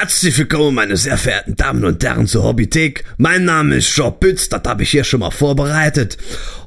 Herzlich 0.00 0.38
willkommen, 0.38 0.76
meine 0.76 0.96
sehr 0.96 1.18
verehrten 1.18 1.56
Damen 1.56 1.84
und 1.84 2.04
Herren 2.04 2.28
zur 2.28 2.44
Hobbythek. 2.44 3.02
Mein 3.16 3.44
Name 3.44 3.78
ist 3.78 3.96
Job 3.96 4.20
Bütz, 4.20 4.48
das 4.48 4.62
habe 4.64 4.84
ich 4.84 4.90
hier 4.90 5.02
schon 5.02 5.18
mal 5.18 5.32
vorbereitet. 5.32 6.16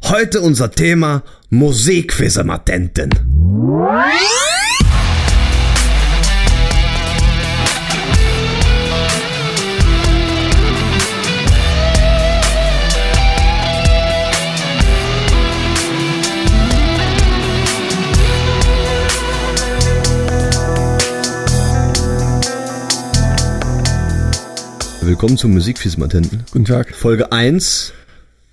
Heute 0.03 0.41
unser 0.41 0.69
Thema 0.69 1.23
Musik 1.49 2.13
Willkommen 25.03 25.35
zum 25.35 25.53
Musikfismatenten. 25.53 26.43
Guten 26.51 26.65
Tag. 26.65 26.93
Folge 26.93 27.31
1 27.31 27.91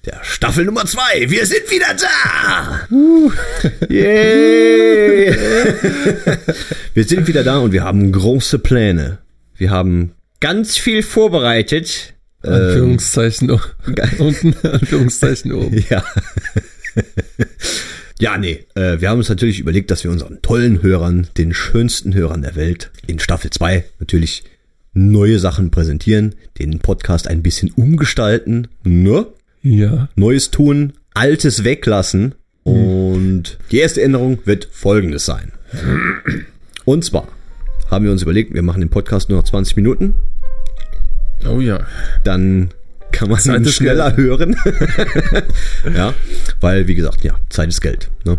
der 0.07 0.19
Staffel 0.23 0.65
Nummer 0.65 0.87
2. 0.87 1.29
Wir 1.29 1.45
sind 1.45 1.71
wieder 1.71 1.95
da! 1.95 2.87
Uh. 2.91 3.31
Yeah. 3.91 5.35
wir 6.95 7.05
sind 7.05 7.27
wieder 7.27 7.45
da 7.45 7.59
und 7.59 7.73
wir 7.73 7.85
haben 7.85 8.11
große 8.11 8.61
Pläne. 8.61 9.19
Wir 9.57 9.71
haben 9.71 10.13
ganz 10.41 10.79
viel 10.79 11.03
vorbereitet. 11.03 12.15
Anführungszeichen 12.43 13.51
ähm, 13.51 13.61
unten, 14.19 14.55
Anführungszeichen 14.67 15.53
oben. 15.53 15.85
Ja. 15.91 16.03
Ja, 18.19 18.39
nee, 18.39 18.65
äh, 18.75 19.01
wir 19.01 19.11
haben 19.11 19.19
uns 19.19 19.29
natürlich 19.29 19.61
überlegt, 19.61 19.91
dass 19.91 20.03
wir 20.03 20.11
unseren 20.11 20.41
tollen 20.41 20.83
Hörern, 20.83 21.29
den 21.37 21.53
schönsten 21.53 22.15
Hörern 22.15 22.41
der 22.41 22.57
Welt, 22.57 22.91
in 23.07 23.19
Staffel 23.21 23.51
2 23.51 23.85
natürlich 24.01 24.45
neue 24.93 25.39
Sachen 25.39 25.71
präsentieren, 25.71 26.35
den 26.59 26.79
Podcast 26.79 27.29
ein 27.29 27.43
bisschen 27.43 27.71
umgestalten, 27.73 28.69
ne? 28.85 29.27
Ja. 29.63 30.09
Neues 30.15 30.51
tun, 30.51 30.95
Altes 31.15 31.65
weglassen. 31.65 32.35
Und 32.65 33.59
die 33.71 33.79
erste 33.79 34.03
Änderung 34.03 34.39
wird 34.45 34.69
folgendes 34.71 35.25
sein. 35.25 35.53
Und 36.85 37.05
zwar 37.05 37.29
haben 37.91 38.05
wir 38.05 38.13
uns 38.13 38.23
überlegt, 38.23 38.53
wir 38.53 38.63
machen 38.63 38.81
den 38.81 38.91
Podcast 38.91 39.31
nur 39.31 39.39
noch 39.39 39.45
20 39.45 39.77
Minuten. 39.77 40.15
Oh 41.47 41.61
ja. 41.61 41.81
Dann 42.25 42.71
kann 43.13 43.31
man 43.31 43.39
Zeit 43.39 43.61
ihn 43.61 43.67
schneller 43.67 44.17
hören. 44.17 44.57
ja, 45.95 46.15
weil, 46.61 46.87
wie 46.87 46.95
gesagt, 46.95 47.25
ja, 47.25 47.39
Zeit 47.49 47.69
ist 47.69 47.81
Geld. 47.81 48.11
Ne? 48.25 48.39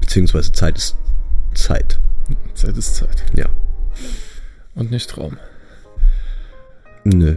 Beziehungsweise 0.00 0.52
Zeit 0.52 0.78
ist 0.78 0.96
Zeit. 1.54 1.98
Zeit 2.54 2.76
ist 2.76 2.96
Zeit. 2.96 3.24
Ja. 3.36 3.46
Und 4.78 4.90
nicht 4.90 5.10
Traum. 5.10 5.36
Nö. 7.04 7.36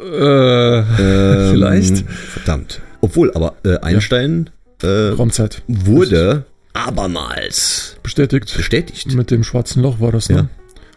Äh, 0.00 0.78
Ähm, 0.78 1.50
Vielleicht. 1.52 1.98
Verdammt. 2.08 2.80
Obwohl, 3.00 3.32
aber 3.34 3.54
äh, 3.64 3.78
Einstein 3.78 4.50
äh, 4.82 4.86
Raumzeit. 4.86 5.62
wurde 5.66 6.44
abermals 6.72 7.96
Bestätigt. 8.02 8.56
bestätigt. 8.56 9.12
Mit 9.14 9.30
dem 9.30 9.44
schwarzen 9.44 9.82
Loch 9.82 10.00
war 10.00 10.12
das, 10.12 10.28
ne? 10.28 10.36
Ja. 10.36 10.48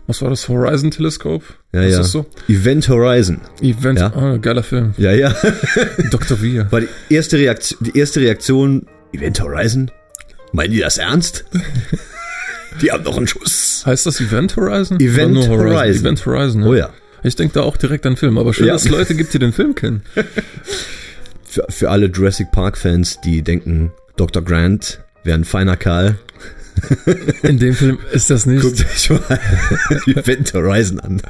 Was 0.08 0.22
war 0.22 0.30
das? 0.30 0.48
Horizon 0.50 0.92
Teleskop? 0.92 1.42
Ja, 1.74 1.82
ist 1.82 1.92
ja. 1.94 1.98
das 2.00 2.12
so? 2.12 2.26
Event 2.48 2.88
Horizon. 2.90 3.42
Event. 3.62 4.00
Ja. 4.00 4.14
Ah, 4.16 4.38
geiler 4.38 4.62
Film. 4.64 4.94
Ja, 4.98 5.12
ja. 5.12 5.34
Dr. 6.12 6.42
Wir. 6.42 6.72
War 6.72 6.82
die 6.82 6.90
erste 7.10 7.38
Reaktion, 7.38 7.80
die 7.82 7.98
erste 7.98 8.20
Reaktion, 8.22 8.86
Event 9.14 9.42
Horizon? 9.42 9.90
Meinen 10.52 10.72
die 10.74 10.80
das 10.80 10.98
ernst? 10.98 11.46
die 12.82 12.92
haben 12.92 13.04
noch 13.04 13.18
einen 13.18 13.28
Schuss. 13.28 13.84
Heißt 13.86 14.06
das 14.06 14.20
Event 14.22 14.56
Horizon? 14.56 15.00
Event 15.00 15.34
nur 15.34 15.48
Horizon. 15.48 16.02
Event 16.06 16.26
Horizon, 16.26 16.62
ja. 16.64 16.68
Oh 16.70 16.74
ja. 16.76 16.90
Ich 17.24 17.36
denke 17.36 17.54
da 17.56 17.62
auch 17.62 17.78
direkt 17.78 18.06
an 18.06 18.18
Film, 18.18 18.38
aber 18.38 18.54
schön, 18.54 18.68
Ja. 18.68 18.74
dass 18.74 18.84
es 18.86 18.90
Leute 18.92 19.16
gibt, 19.16 19.34
die 19.34 19.40
den 19.40 19.54
Film 19.54 19.74
kennen. 19.76 20.04
Für, 21.48 21.66
für 21.70 21.90
alle 21.90 22.08
Jurassic 22.08 22.52
Park 22.52 22.78
Fans, 22.78 23.22
die 23.22 23.42
denken, 23.42 23.92
Dr. 24.18 24.44
Grant 24.44 25.02
wäre 25.24 25.38
ein 25.38 25.46
feiner 25.46 25.78
Kerl, 25.78 26.18
In 27.44 27.58
dem 27.58 27.74
Film 27.74 28.00
ist 28.12 28.30
das 28.30 28.46
nicht. 28.46 28.62
guckt 28.62 28.86
euch 28.86 29.10
mal 29.10 29.40
Event 30.08 30.54
Horizon 30.54 31.00
an. 31.00 31.22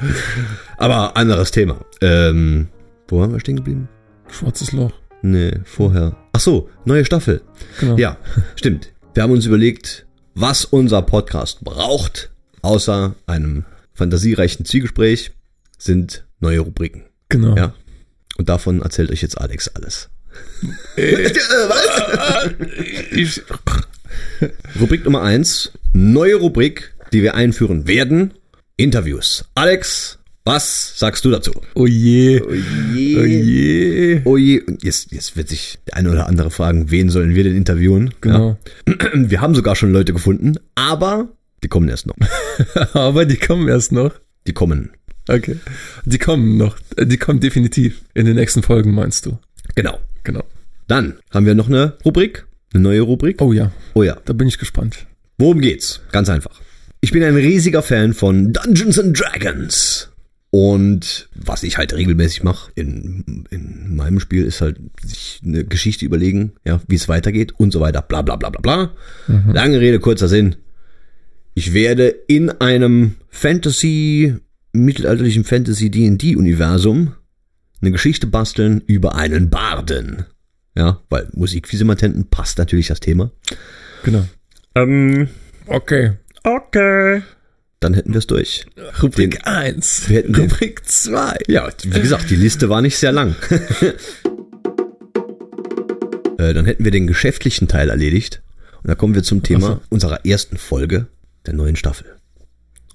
Aber 0.78 1.16
anderes 1.16 1.52
Thema. 1.52 1.86
Ähm, 2.02 2.70
wo 3.08 3.20
waren 3.20 3.32
wir 3.32 3.40
stehen 3.40 3.58
geblieben? 3.58 3.88
Schwarzes 4.28 4.72
Loch. 4.72 4.92
Nee, 5.22 5.52
vorher. 5.64 6.16
Ach 6.34 6.40
so, 6.40 6.68
neue 6.86 7.06
Staffel. 7.06 7.42
Genau. 7.80 7.96
Ja, 7.96 8.18
stimmt. 8.56 8.92
Wir 9.14 9.22
haben 9.22 9.32
uns 9.34 9.46
überlegt, 9.46 10.05
was 10.36 10.66
unser 10.66 11.02
Podcast 11.02 11.64
braucht, 11.64 12.30
außer 12.62 13.16
einem 13.26 13.66
fantasiereichen 13.94 14.66
Zielgespräch, 14.66 15.32
sind 15.78 16.26
neue 16.40 16.60
Rubriken. 16.60 17.06
Genau. 17.30 17.56
Ja. 17.56 17.74
Und 18.38 18.50
davon 18.50 18.82
erzählt 18.82 19.12
euch 19.12 19.22
jetzt 19.22 19.40
Alex 19.40 19.70
alles. 19.70 20.10
Ich, 23.12 23.42
Rubrik 24.80 25.06
Nummer 25.06 25.22
eins, 25.22 25.72
neue 25.94 26.36
Rubrik, 26.36 26.94
die 27.14 27.24
wir 27.24 27.36
einführen 27.36 27.88
werden, 27.88 28.34
Interviews. 28.76 29.46
Alex, 29.56 30.20
was 30.46 30.94
sagst 30.98 31.26
du 31.26 31.32
dazu? 31.32 31.52
oh 31.74 31.88
je. 31.88 32.40
Oh 32.42 32.50
Oh 32.50 33.26
je. 33.26 34.22
Oh 34.26 34.38
je, 34.38 34.62
Und 34.62 34.84
jetzt, 34.84 35.12
jetzt 35.12 35.36
wird 35.36 35.50
sich 35.50 35.80
der 35.88 35.98
eine 35.98 36.12
oder 36.12 36.28
andere 36.28 36.52
fragen, 36.52 36.92
wen 36.92 37.10
sollen 37.10 37.34
wir 37.36 37.44
denn 37.44 37.56
interviewen? 37.56 38.14
Genau. 38.22 38.58
Ja. 38.88 38.96
Wir 39.14 39.42
haben 39.42 39.56
sogar 39.56 39.76
schon 39.76 39.92
Leute 39.92 40.14
gefunden, 40.14 40.56
aber 40.76 41.30
die 41.64 41.68
kommen 41.68 41.90
erst 41.90 42.06
noch. 42.06 42.16
Aber 42.94 43.26
die 43.26 43.38
kommen 43.38 43.68
erst 43.68 43.92
noch. 43.92 44.14
Die 44.46 44.54
kommen. 44.54 44.92
Okay. 45.28 45.58
Die 46.06 46.20
kommen 46.20 46.58
noch. 46.58 46.78
Die 47.02 47.18
kommen 47.18 47.40
definitiv. 47.40 48.02
In 48.14 48.28
den 48.28 48.36
nächsten 48.36 48.62
Folgen 48.62 48.94
meinst 48.94 49.26
du. 49.26 49.40
Genau. 49.74 49.98
Genau. 50.24 50.44
Dann 50.88 51.16
haben 51.32 51.48
wir 51.48 51.56
noch 51.56 51.68
eine 51.68 51.98
Rubrik, 52.06 52.46
eine 52.72 52.84
neue 52.84 53.02
Rubrik. 53.02 53.42
Oh 53.42 53.52
ja. 53.52 53.72
Oh 53.96 54.04
ja. 54.04 54.18
Da 54.26 54.34
bin 54.34 54.48
ich 54.48 54.60
gespannt. 54.60 55.08
Worum 55.40 55.60
geht's? 55.60 56.02
Ganz 56.12 56.30
einfach. 56.30 56.62
Ich 57.02 57.12
bin 57.12 57.24
ein 57.24 57.36
riesiger 57.36 57.82
Fan 57.82 58.14
von 58.14 58.54
Dungeons 58.54 59.00
and 59.00 59.20
Dragons. 59.20 60.10
Und 60.58 61.28
was 61.36 61.64
ich 61.64 61.78
halt 61.78 61.94
regelmäßig 61.94 62.44
mache 62.44 62.72
in, 62.76 63.44
in 63.50 63.94
meinem 63.98 64.22
Spiel 64.22 64.46
ist 64.46 64.62
halt 64.62 64.80
sich 65.04 65.42
eine 65.44 65.66
Geschichte 65.66 66.06
überlegen, 66.06 66.54
ja, 66.64 66.80
wie 66.88 66.96
es 66.96 67.10
weitergeht 67.10 67.52
und 67.58 67.72
so 67.72 67.82
weiter. 67.82 68.02
Bla 68.02 68.22
bla 68.22 68.38
bla 68.38 68.50
bla 68.52 68.62
bla. 68.62 68.94
Lange 69.52 69.82
Rede, 69.82 70.00
kurzer 70.00 70.30
Sinn. 70.30 70.56
Ich 71.56 71.74
werde 71.74 72.08
in 72.08 72.50
einem 72.50 73.16
Fantasy, 73.28 74.36
mittelalterlichen 74.72 75.44
Fantasy 75.44 75.92
D&D 75.92 76.38
Universum 76.38 77.16
eine 77.82 77.92
Geschichte 77.92 78.26
basteln 78.26 78.82
über 78.88 79.16
einen 79.16 79.50
Barden. 79.50 80.24
Ja, 80.74 81.02
weil 81.10 81.28
Musikvisimatenten 81.34 82.30
passt 82.30 82.60
natürlich 82.60 82.88
das 82.88 83.02
Thema. 83.02 83.30
Genau. 84.06 84.26
Ähm, 84.74 85.28
Okay. 85.68 86.14
okay. 86.44 87.24
Dann 87.86 87.94
hätten 87.94 88.14
wir 88.14 88.18
es 88.18 88.26
durch. 88.26 88.66
Rubrik 89.04 89.34
Den- 89.34 89.44
1. 89.44 90.10
wir 90.10 90.18
hätten 90.18 90.34
den- 90.34 90.50
Rubrik 90.50 90.88
2. 90.90 91.38
Ja, 91.48 91.70
wie 91.84 92.00
gesagt, 92.02 92.32
die 92.32 92.36
Liste 92.36 92.68
war 92.68 92.82
nicht 92.82 92.98
sehr 92.98 93.12
lang. 93.12 93.36
äh, 96.40 96.54
dann 96.56 96.66
hätten 96.66 96.84
wir 96.84 96.90
den 96.90 97.06
geschäftlichen 97.06 97.68
Teil 97.68 97.90
erledigt. 97.92 98.42
Und 98.82 98.88
da 98.90 98.96
kommen 98.96 99.14
wir 99.14 99.22
zum 99.22 99.44
Thema 99.44 99.68
so. 99.68 99.82
unserer 99.90 100.26
ersten 100.26 100.58
Folge 100.58 101.06
der 101.46 101.54
neuen 101.54 101.76
Staffel. 101.76 102.08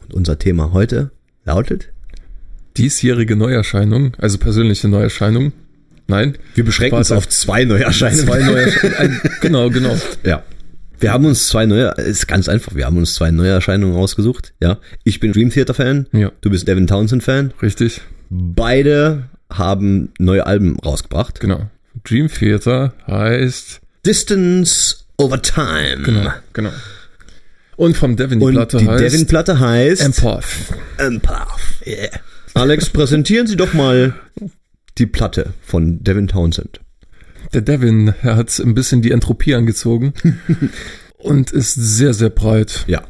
Und 0.02 0.12
unser 0.12 0.40
Thema 0.40 0.72
heute 0.72 1.12
lautet, 1.44 1.90
Diesjährige 2.76 3.36
Neuerscheinung, 3.36 4.14
also 4.18 4.38
persönliche 4.38 4.88
Neuerscheinung. 4.88 5.52
Nein. 6.08 6.36
wir 6.56 6.64
beschränken 6.64 6.98
uns 6.98 7.10
Warte. 7.10 7.18
auf 7.18 7.28
zwei 7.28 7.64
Neuerscheinungen. 7.64 8.26
Zwei 8.26 8.40
Neuerscheinungen. 8.42 8.96
Ein- 8.98 9.20
Genau, 9.40 9.70
genau. 9.70 9.96
Ja. 10.24 10.42
Wir 11.00 11.12
haben 11.12 11.24
uns 11.24 11.48
zwei 11.48 11.66
neue, 11.66 11.88
ist 11.96 12.28
ganz 12.28 12.48
einfach, 12.48 12.74
wir 12.74 12.84
haben 12.84 12.98
uns 12.98 13.14
zwei 13.14 13.30
Neuerscheinungen 13.30 13.96
rausgesucht. 13.96 14.52
Ja. 14.60 14.78
Ich 15.02 15.18
bin 15.18 15.32
Dream 15.32 15.50
Theater 15.50 15.74
Fan. 15.74 16.06
Ja. 16.12 16.30
Du 16.42 16.50
bist 16.50 16.68
Devin 16.68 16.86
Townsend 16.86 17.22
Fan. 17.22 17.52
Richtig. 17.62 18.02
Beide 18.28 19.24
haben 19.50 20.12
neue 20.18 20.46
Alben 20.46 20.78
rausgebracht. 20.78 21.40
Genau. 21.40 21.68
Dream 22.04 22.28
Theater 22.28 22.92
heißt. 23.06 23.80
Distance 24.04 24.96
over 25.16 25.40
Time. 25.40 26.02
Genau. 26.04 26.32
Genau. 26.52 26.70
Und 27.76 27.96
vom 27.96 28.16
Devin 28.16 28.40
die 28.40 28.44
Und 28.44 28.54
Platte 28.54 28.76
die 28.76 28.88
heißt. 28.88 29.02
Devin-Platte 29.02 29.58
heißt 29.58 30.02
Empath. 30.02 30.44
Empath. 30.98 31.48
Yeah. 31.86 32.10
Alex, 32.52 32.90
präsentieren 32.90 33.46
Sie 33.46 33.56
doch 33.56 33.72
mal 33.72 34.14
die 34.98 35.06
Platte 35.06 35.54
von 35.62 36.04
Devin 36.04 36.28
Townsend. 36.28 36.80
Der 37.52 37.60
Devin, 37.62 38.14
er 38.22 38.36
hat 38.36 38.58
ein 38.58 38.74
bisschen 38.74 39.02
die 39.02 39.10
Entropie 39.10 39.54
angezogen 39.54 40.12
und 41.18 41.50
ist 41.52 41.74
sehr, 41.74 42.14
sehr 42.14 42.30
breit. 42.30 42.84
Ja, 42.86 43.02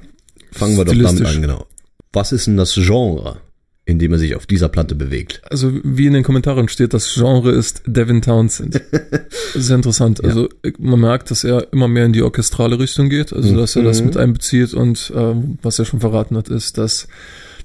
fangen 0.53 0.77
wir 0.77 0.85
doch 0.85 0.95
damit 0.95 1.25
an, 1.27 1.43
genau. 1.43 1.67
Was 2.13 2.33
ist 2.33 2.47
denn 2.47 2.57
das 2.57 2.75
Genre, 2.75 3.41
in 3.85 3.99
dem 3.99 4.13
er 4.13 4.19
sich 4.19 4.35
auf 4.35 4.47
dieser 4.47 4.69
Platte 4.69 4.95
bewegt? 4.95 5.43
Also 5.51 5.73
wie 5.85 6.07
in 6.07 6.13
den 6.13 6.23
Kommentaren 6.25 6.69
steht, 6.69 6.93
das 6.93 7.13
Genre 7.15 7.53
ist 7.53 7.83
Devin 7.87 8.21
Townsend. 8.23 8.81
Sehr 9.55 9.77
interessant. 9.77 10.25
Also 10.25 10.49
man 10.79 11.01
merkt, 11.01 11.31
dass 11.31 11.45
er 11.45 11.73
immer 11.73 11.87
mehr 11.89 12.07
in 12.07 12.13
die 12.13 12.23
orchestrale 12.23 12.79
Richtung 12.79 13.09
geht, 13.11 13.33
also 13.33 13.55
dass 13.57 13.77
er 13.77 13.83
das 13.83 14.01
Mhm. 14.01 14.07
mit 14.07 14.17
einbezieht 14.17 14.75
und 14.75 15.13
ähm, 15.15 15.59
was 15.63 15.79
er 15.79 15.85
schon 15.85 16.01
verraten 16.01 16.37
hat, 16.37 16.49
ist, 16.49 16.79
dass 16.79 17.07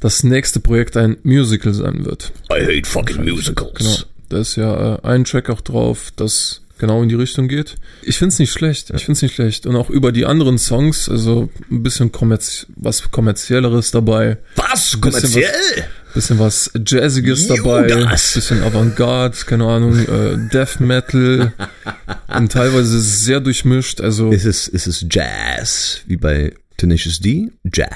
das 0.01 0.23
nächste 0.23 0.59
Projekt 0.59 0.97
ein 0.97 1.17
Musical 1.23 1.73
sein 1.73 2.05
wird. 2.05 2.33
I 2.51 2.61
hate 2.63 2.85
fucking 2.87 3.23
musicals. 3.23 3.73
Genau. 3.77 3.95
Da 4.35 4.41
ist 4.41 4.57
ja 4.57 4.95
äh, 4.95 4.99
ein 5.03 5.23
Track 5.23 5.49
auch 5.49 5.61
drauf, 5.61 6.11
das 6.17 6.61
genau 6.77 7.01
in 7.01 7.07
die 7.07 7.15
Richtung 7.15 7.47
geht. 7.47 7.75
Ich 8.03 8.17
find's 8.17 8.37
nicht 8.37 8.51
schlecht. 8.51 8.91
Ich 8.93 9.05
find's 9.05 9.21
nicht 9.21 9.33
schlecht. 9.35 9.65
Und 9.65 9.77
auch 9.77 9.89
über 9.89 10.11
die 10.11 10.25
anderen 10.25 10.57
Songs, 10.57 11.07
also 11.07 11.49
ein 11.71 11.83
bisschen 11.83 12.11
kommerz 12.11 12.67
was 12.75 13.09
kommerzielleres 13.11 13.91
dabei. 13.91 14.37
Was? 14.57 14.87
Bisschen 14.89 15.01
Kommerziell? 15.01 15.51
Bisschen 16.13 16.37
was 16.39 16.69
Jazziges 16.85 17.47
dabei, 17.47 17.87
Judas. 17.87 18.33
bisschen 18.33 18.61
Avantgarde, 18.61 19.37
keine 19.45 19.65
Ahnung, 19.67 19.97
äh, 19.99 20.37
Death 20.51 20.79
Metal 20.81 21.53
und 22.37 22.51
teilweise 22.51 22.99
sehr 22.99 23.39
durchmischt, 23.39 24.01
also 24.01 24.31
Ist 24.31 24.45
es, 24.45 24.67
ist 24.67 24.87
es 24.87 25.05
Jazz, 25.09 26.01
wie 26.07 26.17
bei 26.17 26.53
Tenacious 26.77 27.19
D? 27.21 27.51
Jazz. 27.73 27.89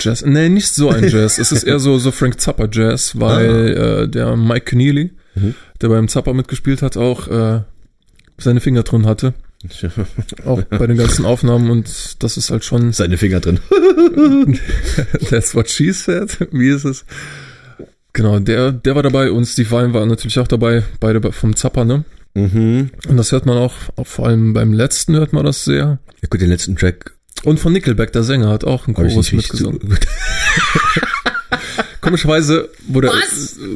Jazz. 0.00 0.24
Nee, 0.24 0.48
nicht 0.48 0.68
so 0.74 0.90
ein 0.90 1.08
Jazz. 1.08 1.38
es 1.38 1.50
ist 1.52 1.64
eher 1.64 1.78
so, 1.80 1.98
so 1.98 2.10
Frank 2.12 2.40
Zappa 2.40 2.68
Jazz, 2.70 3.18
weil 3.18 3.76
Ah. 3.78 4.02
äh, 4.02 4.08
der 4.08 4.36
Mike 4.36 4.66
Keneally, 4.66 5.10
Mhm. 5.36 5.54
der 5.80 5.88
beim 5.88 6.08
Zappa 6.08 6.32
mitgespielt 6.32 6.82
hat, 6.82 6.96
auch 6.96 7.28
äh, 7.28 7.60
seine 8.38 8.60
Finger 8.60 8.82
drin 8.82 9.06
hatte. 9.06 9.34
Auch 10.44 10.62
bei 10.62 10.86
den 10.86 10.98
ganzen 10.98 11.24
Aufnahmen 11.24 11.70
und 11.70 12.22
das 12.22 12.36
ist 12.36 12.50
halt 12.50 12.64
schon 12.64 12.92
Seine 12.92 13.16
Finger 13.16 13.40
drin. 13.40 13.58
That's 15.30 15.54
what 15.54 15.70
she 15.70 15.92
said. 15.92 16.36
Wie 16.52 16.68
ist 16.68 16.84
es? 16.84 17.04
Genau, 18.12 18.38
der, 18.38 18.70
der 18.70 18.94
war 18.94 19.02
dabei 19.02 19.30
und 19.30 19.46
Steve 19.46 19.70
Vai 19.70 19.92
war 19.92 20.06
natürlich 20.06 20.38
auch 20.38 20.46
dabei, 20.46 20.84
beide 21.00 21.32
vom 21.32 21.56
Zappa, 21.56 21.84
ne? 21.84 22.04
Mhm. 22.34 22.90
Und 23.08 23.16
das 23.16 23.32
hört 23.32 23.46
man 23.46 23.56
auch, 23.56 23.74
auch 23.96 24.06
vor 24.06 24.26
allem 24.26 24.52
beim 24.52 24.72
letzten 24.72 25.16
hört 25.16 25.32
man 25.32 25.44
das 25.44 25.64
sehr. 25.64 25.98
Ja 26.22 26.28
gut, 26.30 26.40
den 26.40 26.50
letzten 26.50 26.76
Track 26.76 27.14
Und 27.44 27.58
von 27.58 27.72
Nickelback, 27.72 28.12
der 28.12 28.22
Sänger, 28.24 28.50
hat 28.50 28.64
auch 28.64 28.86
einen 28.86 28.94
Chorus 28.94 29.32
mitgesungen. 29.32 29.80
Komischerweise 32.06 32.68
wurde, 32.86 33.10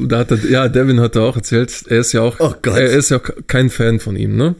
da 0.07 0.19
hat 0.21 0.31
er, 0.31 0.39
ja, 0.49 0.69
Devin 0.69 1.01
hat 1.01 1.17
da 1.17 1.23
auch 1.23 1.35
erzählt, 1.37 1.73
er 1.89 1.99
ist 1.99 2.13
ja 2.13 2.21
auch, 2.23 2.37
Oh 2.39 2.55
Gott. 2.63 2.77
er 2.79 2.91
ist 2.91 3.11
ja 3.11 3.19
kein 3.19 3.71
Fan 3.71 3.99
von 3.99 4.15
ihm, 4.15 4.37
ne? 4.37 4.55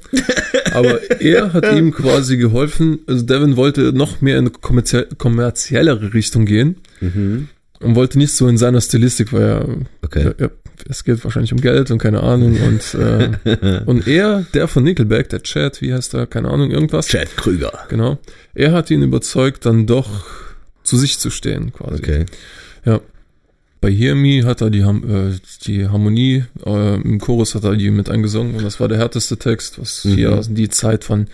Aber 0.73 1.01
er 1.21 1.53
hat 1.53 1.73
ihm 1.77 1.93
quasi 1.93 2.37
geholfen, 2.37 2.99
also 3.07 3.25
Devin 3.25 3.57
wollte 3.57 3.93
noch 3.93 4.21
mehr 4.21 4.39
in 4.39 4.47
eine 4.47 4.51
kommerzie 4.51 5.05
kommerziellere 5.19 6.13
Richtung 6.15 6.47
gehen 6.47 6.77
Mhm. 7.01 7.49
und 7.81 7.95
wollte 7.95 8.19
nicht 8.19 8.33
so 8.33 8.49
in 8.49 8.59
seiner 8.59 8.81
Stilistik, 8.81 9.33
weil 9.33 9.43
er, 9.43 9.69
Okay. 10.03 10.25
ja, 10.25 10.33
ja, 10.47 10.51
es 10.89 11.05
geht 11.05 11.23
wahrscheinlich 11.23 11.53
um 11.53 11.61
Geld 11.61 11.91
und 11.93 11.99
keine 11.99 12.23
Ahnung 12.25 12.59
und, 12.61 12.95
äh, 12.95 13.83
und 13.87 14.09
er, 14.09 14.45
der 14.53 14.67
von 14.67 14.83
Nickelback, 14.83 15.29
der 15.29 15.43
Chad, 15.45 15.81
wie 15.81 15.95
heißt 15.95 16.13
er, 16.15 16.27
keine 16.27 16.51
Ahnung, 16.51 16.73
irgendwas. 16.73 17.07
Chad 17.07 17.37
Krüger. 17.37 17.73
Genau. 17.89 18.19
Er 18.53 18.73
hat 18.73 18.91
ihn 18.91 19.03
überzeugt, 19.03 19.65
dann 19.65 19.87
doch 19.87 20.09
zu 20.83 20.97
sich 20.97 21.19
zu 21.21 21.31
stehen, 21.31 21.73
quasi. 21.73 22.03
Okay. 22.03 22.27
Ja. 22.85 23.01
Bei 23.81 23.91
Hear 23.91 24.15
Me 24.15 24.45
hat 24.45 24.61
er 24.61 24.69
die, 24.71 24.85
Ham- 24.85 25.05
äh, 25.33 25.39
die 25.67 25.89
Harmonie, 25.89 26.45
äh, 26.67 26.95
im 27.01 27.19
Chorus 27.19 27.55
hat 27.55 27.65
er 27.65 27.77
die 27.77 27.91
mit 27.91 28.11
eingesungen 28.11 28.55
und 28.57 28.63
das 28.65 28.79
war 28.79 28.89
der 28.89 28.99
härteste 28.99 29.39
Text, 29.39 29.81
was 29.81 30.05
Mhm. 30.05 30.15
hier 30.17 30.41
die 30.49 30.69
Zeit 30.69 31.05
von, 31.05 31.29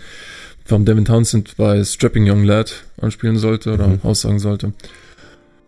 von 0.63 0.85
Devin 0.85 1.03
Townsend 1.05 1.57
bei 1.57 1.83
Strapping 1.83 2.29
Young 2.29 2.45
Lad 2.45 2.85
anspielen 3.01 3.37
sollte 3.37 3.73
oder 3.73 3.87
Mhm. 3.89 3.99
aussagen 4.03 4.39
sollte. 4.39 4.71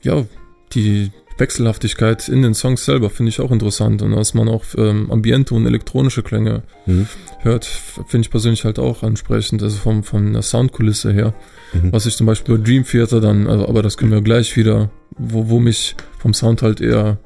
Ja, 0.04 0.26
die 0.74 1.12
Wechselhaftigkeit 1.40 2.28
in 2.30 2.42
den 2.42 2.54
Songs 2.54 2.86
selber 2.86 3.10
finde 3.10 3.30
ich 3.30 3.40
auch 3.40 3.52
interessant 3.52 4.02
und 4.02 4.12
dass 4.16 4.34
man 4.34 4.48
auch 4.50 4.64
ähm, 4.78 5.12
Ambiente 5.12 5.54
und 5.56 5.66
elektronische 5.66 6.24
Klänge 6.24 6.64
Mhm. 6.86 7.08
hört, 7.42 7.66
finde 7.66 8.26
ich 8.26 8.32
persönlich 8.32 8.66
halt 8.66 8.80
auch 8.80 9.04
ansprechend, 9.04 9.62
also 9.64 9.78
vom, 9.78 10.04
von 10.04 10.34
der 10.34 10.42
Soundkulisse 10.42 11.12
her. 11.14 11.34
Mhm. 11.74 11.92
Was 11.94 12.06
ich 12.06 12.16
zum 12.18 12.26
Beispiel 12.28 12.58
bei 12.58 12.64
Dream 12.64 12.84
Theater 12.86 13.22
dann, 13.22 13.48
also, 13.48 13.68
aber 13.68 13.82
das 13.84 13.98
können 13.98 14.12
wir 14.12 14.22
gleich 14.22 14.56
wieder, 14.58 14.90
wo, 15.18 15.50
wo 15.50 15.60
mich 15.60 15.96
vom 16.18 16.34
Sound 16.34 16.62
halt 16.62 16.82
eher, 16.82 17.18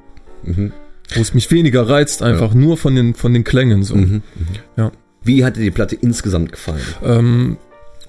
Mhm. 0.44 0.71
wo 1.15 1.21
es 1.21 1.33
mich 1.33 1.50
weniger 1.51 1.88
reizt, 1.88 2.21
einfach 2.21 2.54
nur 2.54 2.75
von 2.77 2.95
den, 2.95 3.13
von 3.15 3.33
den 3.33 3.44
Klängen 3.44 3.83
so. 3.83 3.95
Mhm. 3.95 4.21
Mhm. 4.36 4.48
Ja. 4.77 4.92
Wie 5.24 5.45
hat 5.45 5.56
dir 5.56 5.62
die 5.62 5.71
Platte 5.71 5.95
insgesamt 5.95 6.51
gefallen? 6.51 6.81
Ähm, 7.04 7.57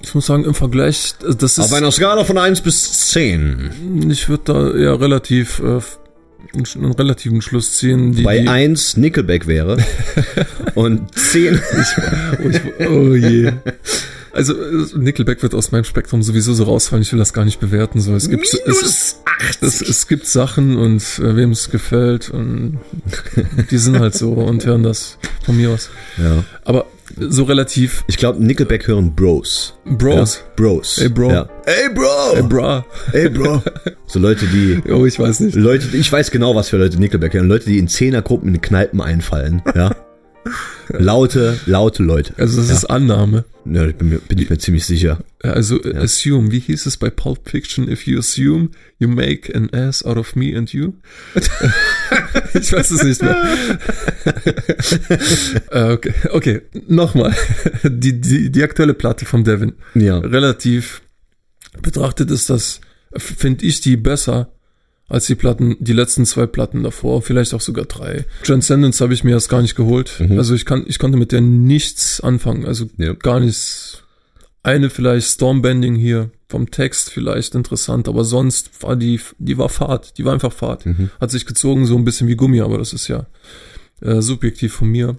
ich 0.05 0.15
muss 0.15 0.27
sagen, 0.27 0.45
im 0.45 0.55
Vergleich, 0.55 1.15
das 1.21 1.59
ist, 1.59 1.59
Auf 1.59 1.73
einer 1.73 1.91
Skala 1.91 2.25
von 2.25 2.37
1 2.37 2.61
bis 2.61 3.09
10. 3.09 4.11
ich 4.11 4.29
würde 4.29 4.43
da 4.45 4.75
eher 4.75 5.01
relativ, 5.01 5.61
äh, 5.61 5.81
einen, 6.55 6.93
relativen 6.93 7.41
Schluss 7.41 7.79
ziehen. 7.79 8.13
Die, 8.13 8.23
Bei 8.23 8.41
die, 8.41 8.49
1 8.49 8.99
Nickelback 8.99 9.47
wäre 9.47 9.79
und 10.75 11.19
10 11.19 11.59
oh, 11.59 12.49
ich, 12.49 12.61
oh 12.89 13.15
je. 13.15 13.53
Also 14.33 14.53
äh, 14.53 14.87
Nickelback 14.97 15.43
wird 15.43 15.55
aus 15.55 15.73
meinem 15.73 15.85
Spektrum 15.85 16.23
sowieso 16.23 16.53
so 16.53 16.65
rausfallen. 16.65 17.03
Ich 17.03 17.13
will 17.13 17.19
das 17.19 17.33
gar 17.33 17.45
nicht 17.45 17.61
bewerten. 17.61 18.01
So, 18.01 18.15
es 18.15 18.29
gibt 18.29 18.47
es, 18.47 18.61
minus 18.67 19.17
8. 19.25 19.63
es, 19.63 19.81
es 19.81 20.07
gibt 20.07 20.27
Sachen 20.27 20.77
und 20.77 21.03
äh, 21.19 21.35
wem 21.35 21.53
es 21.53 21.71
gefällt 21.71 22.31
und 22.31 22.79
die 23.71 23.79
sind 23.79 23.99
halt 23.99 24.15
so 24.15 24.33
und 24.33 24.67
hören 24.67 24.83
das 24.83 25.19
von 25.45 25.57
mir 25.57 25.71
aus. 25.71 25.89
Ja. 26.19 26.45
Aber 26.65 26.87
so 27.17 27.45
relativ 27.45 28.05
Ich 28.07 28.17
glaube, 28.17 28.43
Nickelback 28.43 28.87
hören 28.87 29.15
Bros. 29.15 29.75
Bros. 29.85 30.37
Ja? 30.37 30.53
Bros. 30.57 30.99
Ey, 30.99 31.09
Bro. 31.09 31.31
Ja. 31.31 31.49
Ey, 31.67 31.95
Bro. 31.95 32.37
Ey, 32.37 32.43
bra. 32.43 32.87
Ey, 33.13 33.29
Bro. 33.29 33.63
So 34.07 34.19
Leute, 34.19 34.47
die 34.47 34.83
Oh, 34.91 35.05
ich 35.07 35.19
weiß 35.19 35.41
nicht. 35.41 35.55
Leute, 35.55 35.97
ich 35.97 36.11
weiß 36.11 36.31
genau, 36.31 36.55
was 36.55 36.69
für 36.69 36.77
Leute 36.77 36.99
Nickelback 36.99 37.35
hören. 37.35 37.49
Leute, 37.49 37.67
die 37.67 37.79
in 37.79 37.89
Zehnergruppen 37.89 38.55
in 38.55 38.61
Kneipen 38.61 39.01
einfallen. 39.01 39.63
Ja. 39.75 39.95
Laute, 40.89 41.59
laute 41.67 42.03
Leute. 42.03 42.35
Also 42.37 42.61
das 42.61 42.71
ist 42.71 42.85
Annahme. 42.85 43.45
Ja, 43.65 43.87
ich 43.87 43.97
bin, 43.97 44.11
mir, 44.11 44.19
bin 44.19 44.39
ich 44.39 44.51
mir 44.51 44.59
ziemlich 44.59 44.85
sicher. 44.85 45.21
Ja, 45.43 45.53
Also 45.53 45.83
äh, 45.83 45.97
assume, 45.97 46.53
wie 46.53 46.59
hieß 46.59 46.87
es 46.87 46.97
bei 46.97 47.11
Pulp 47.11 47.49
Fiction? 47.49 47.89
If 47.89 48.07
you 48.07 48.19
assume, 48.19 48.71
you 48.99 49.09
make 49.09 49.55
an 49.55 49.71
ass 49.73 50.05
out 50.05 50.17
of 50.17 50.37
me 50.37 50.57
and 50.57 50.73
you. 50.73 50.95
ich 52.55 52.73
weiß 52.73 52.91
es 52.91 53.03
nicht 53.03 53.23
mehr. 53.23 53.37
äh, 55.71 55.93
okay, 55.93 56.15
okay, 56.31 56.63
nochmal. 56.87 57.35
Die, 57.83 58.21
die, 58.21 58.51
die 58.51 58.63
aktuelle 58.63 58.95
Platte 58.95 59.25
von 59.25 59.45
Devin. 59.45 59.73
Ja. 59.95 60.19
Relativ 60.19 61.03
betrachtet 61.83 62.31
ist 62.31 62.51
das, 62.51 62.81
finde 63.17 63.65
ich 63.65 63.81
die 63.81 63.97
besser 63.97 64.54
als 65.09 65.27
die 65.27 65.35
Platten, 65.35 65.77
die 65.81 65.93
letzten 65.93 66.25
zwei 66.27 66.47
Platten 66.47 66.83
davor, 66.83 67.21
vielleicht 67.23 67.53
auch 67.55 67.61
sogar 67.61 67.85
drei. 67.85 68.25
Transcendence 68.43 69.01
habe 69.01 69.13
ich 69.15 69.23
mir 69.25 69.33
erst 69.33 69.49
gar 69.51 69.61
nicht 69.63 69.77
geholt. 69.77 70.13
Mhm. 70.19 70.39
Also 70.39 70.55
ich 70.55 70.65
kann, 70.65 70.85
ich 70.87 70.99
konnte 70.99 71.19
mit 71.19 71.31
der 71.33 71.41
nichts 71.41 72.21
anfangen. 72.21 72.65
Also 72.65 72.87
Ja. 72.97 73.13
gar 73.13 73.41
nichts. 73.41 74.03
Eine 74.63 74.89
vielleicht 74.89 75.29
Stormbending 75.29 75.95
hier 75.95 76.31
vom 76.49 76.71
Text 76.71 77.11
vielleicht 77.11 77.55
interessant, 77.55 78.09
aber 78.09 78.25
sonst 78.25 78.71
war 78.83 78.97
die, 78.97 79.21
die 79.39 79.59
war 79.59 79.69
Fahrt, 79.69 80.17
die 80.17 80.25
war 80.25 80.33
einfach 80.33 80.53
Fahrt. 80.55 80.87
Mhm. 80.87 81.11
Hat 81.21 81.31
sich 81.31 81.45
gezogen 81.45 81.85
so 81.85 81.97
ein 81.99 82.05
bisschen 82.07 82.29
wie 82.29 82.37
Gummi, 82.37 82.63
aber 82.63 82.79
das 82.79 82.95
ist 82.95 83.07
ja 83.09 83.27
äh, 84.01 84.23
subjektiv 84.23 84.73
von 84.73 84.89
mir. 84.89 85.17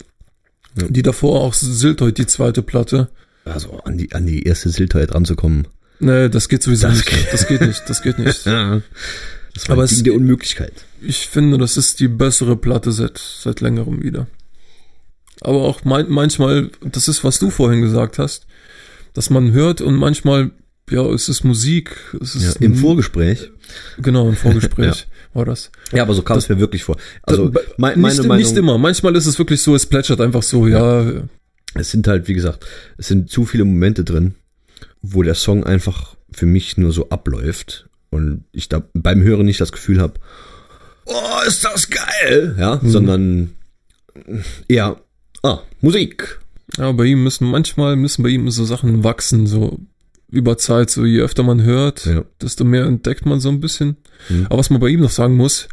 Ja. 0.82 0.88
Die 0.90 1.04
davor 1.04 1.42
auch 1.42 1.54
Siltoid, 1.54 2.18
die 2.18 2.26
zweite 2.26 2.64
Platte. 2.64 3.10
Also 3.46 3.80
an 3.86 4.00
die, 4.00 4.12
an 4.14 4.26
die 4.26 4.42
erste 4.44 4.70
Silteuer 4.70 5.06
dran 5.06 5.26
zu 5.26 5.36
kommen. 5.36 5.68
Nee, 6.00 6.28
das 6.30 6.50
geht 6.50 6.64
sowieso 6.64 6.88
Das 6.88 6.96
nicht. 6.98 7.06
geht- 7.08 7.32
Das 7.32 7.48
geht 7.48 7.62
nicht, 7.62 7.84
das 7.88 8.02
geht 8.02 8.18
nicht. 8.18 8.46
Ja. 8.48 8.82
Das 9.56 9.68
war 9.68 9.74
Aber 9.74 9.84
ein 9.84 9.86
es- 9.86 9.96
Ding 9.96 10.04
der 10.04 10.14
Unmöglichkeit. 10.14 10.74
Ich 11.02 11.28
finde, 11.28 11.58
das 11.58 11.78
ist 11.78 12.00
die 12.00 12.08
bessere 12.08 12.56
Platte 12.56 12.92
seit, 12.92 13.18
seit 13.18 13.62
längerem 13.62 14.04
wieder. 14.04 14.28
Aber 15.42 15.62
auch 15.64 15.84
mein, 15.84 16.10
manchmal, 16.10 16.70
das 16.82 17.08
ist, 17.08 17.24
was 17.24 17.40
du 17.40 17.50
vorhin 17.50 17.82
gesagt 17.82 18.20
hast, 18.20 18.46
dass 19.14 19.30
man 19.30 19.52
hört 19.52 19.82
und 19.82 19.96
manchmal, 19.96 20.52
ja, 20.90 21.04
es 21.14 21.30
ist 21.30 21.44
Musik, 21.44 21.96
es 22.22 22.36
Ja, 22.36 22.50
ist 22.50 22.62
Im 22.62 22.76
Vorgespräch. 22.76 23.50
genau 23.98 24.28
im 24.30 24.36
Vorgespräch 24.36 25.08
war 25.34 25.46
das. 25.46 25.72
Ja, 25.92 26.04
aber 26.04 26.14
so 26.14 26.22
kam 26.22 26.38
es 26.38 26.48
mir 26.50 26.60
wirklich 26.60 26.84
vor. 26.84 26.98
Also 27.24 27.50
Da- 27.50 27.60
mein, 27.78 28.00
meine 28.00 28.16
nicht, 28.20 28.28
Meinung, 28.28 28.44
nicht 28.46 28.58
immer. 28.58 28.78
Manchmal 28.78 29.16
ist 29.16 29.26
es 29.26 29.38
wirklich 29.40 29.62
so, 29.62 29.76
es 29.76 29.86
plätschert 29.86 30.22
einfach 30.22 30.44
so, 30.44 30.68
ja, 30.68 31.06
es 31.76 31.92
sind 31.92 32.08
halt, 32.08 32.28
wie 32.28 32.34
gesagt, 32.34 32.66
es 32.98 33.08
sind 33.08 33.30
zu 33.30 33.46
viele 33.46 33.66
Momente 33.66 34.04
drin, 34.04 34.36
wo 35.02 35.24
der 35.24 35.36
Song 35.36 35.64
einfach 35.66 36.16
für 36.32 36.46
mich 36.46 36.78
nur 36.78 36.92
so 36.92 37.10
abläuft 37.10 37.85
und 38.16 38.46
ich 38.52 38.70
da 38.70 38.84
beim 38.94 39.22
Hören 39.22 39.46
nicht 39.46 39.62
das 39.62 39.72
Gefühl 39.72 40.00
habe, 40.02 40.16
oh, 41.06 41.48
ist 41.48 41.64
das 41.64 41.90
geil, 41.90 42.56
ja, 42.58 42.80
Mhm. 42.82 42.90
sondern 42.90 43.50
eher, 44.68 44.98
ah, 45.44 45.60
Musik. 45.82 46.40
ja, 46.78 46.92
bei 46.92 47.06
ihm 47.06 47.24
müssen 47.24 47.50
manchmal 47.50 47.96
müssen 47.96 48.24
bei 48.24 48.30
ihm 48.30 48.50
so 48.50 48.66
Sachen 48.66 49.04
wachsen, 49.04 49.48
so 49.48 49.80
über 50.30 50.58
Zeit, 50.58 50.90
so 50.90 51.06
je 51.06 51.22
öfter 51.22 51.44
man 51.44 51.62
hört, 51.64 52.06
Ja. 52.06 52.24
desto 52.42 52.64
mehr 52.66 52.86
entdeckt 52.86 53.26
man 53.26 53.40
so 53.40 53.50
ein 53.50 53.62
bisschen. 53.62 53.98
Mhm. 54.30 54.48
Aber 54.48 54.58
was 54.58 54.70
man 54.70 54.82
bei 54.82 54.88
ihm 54.88 55.00
noch 55.02 55.12
sagen 55.12 55.36
muss, 55.36 55.68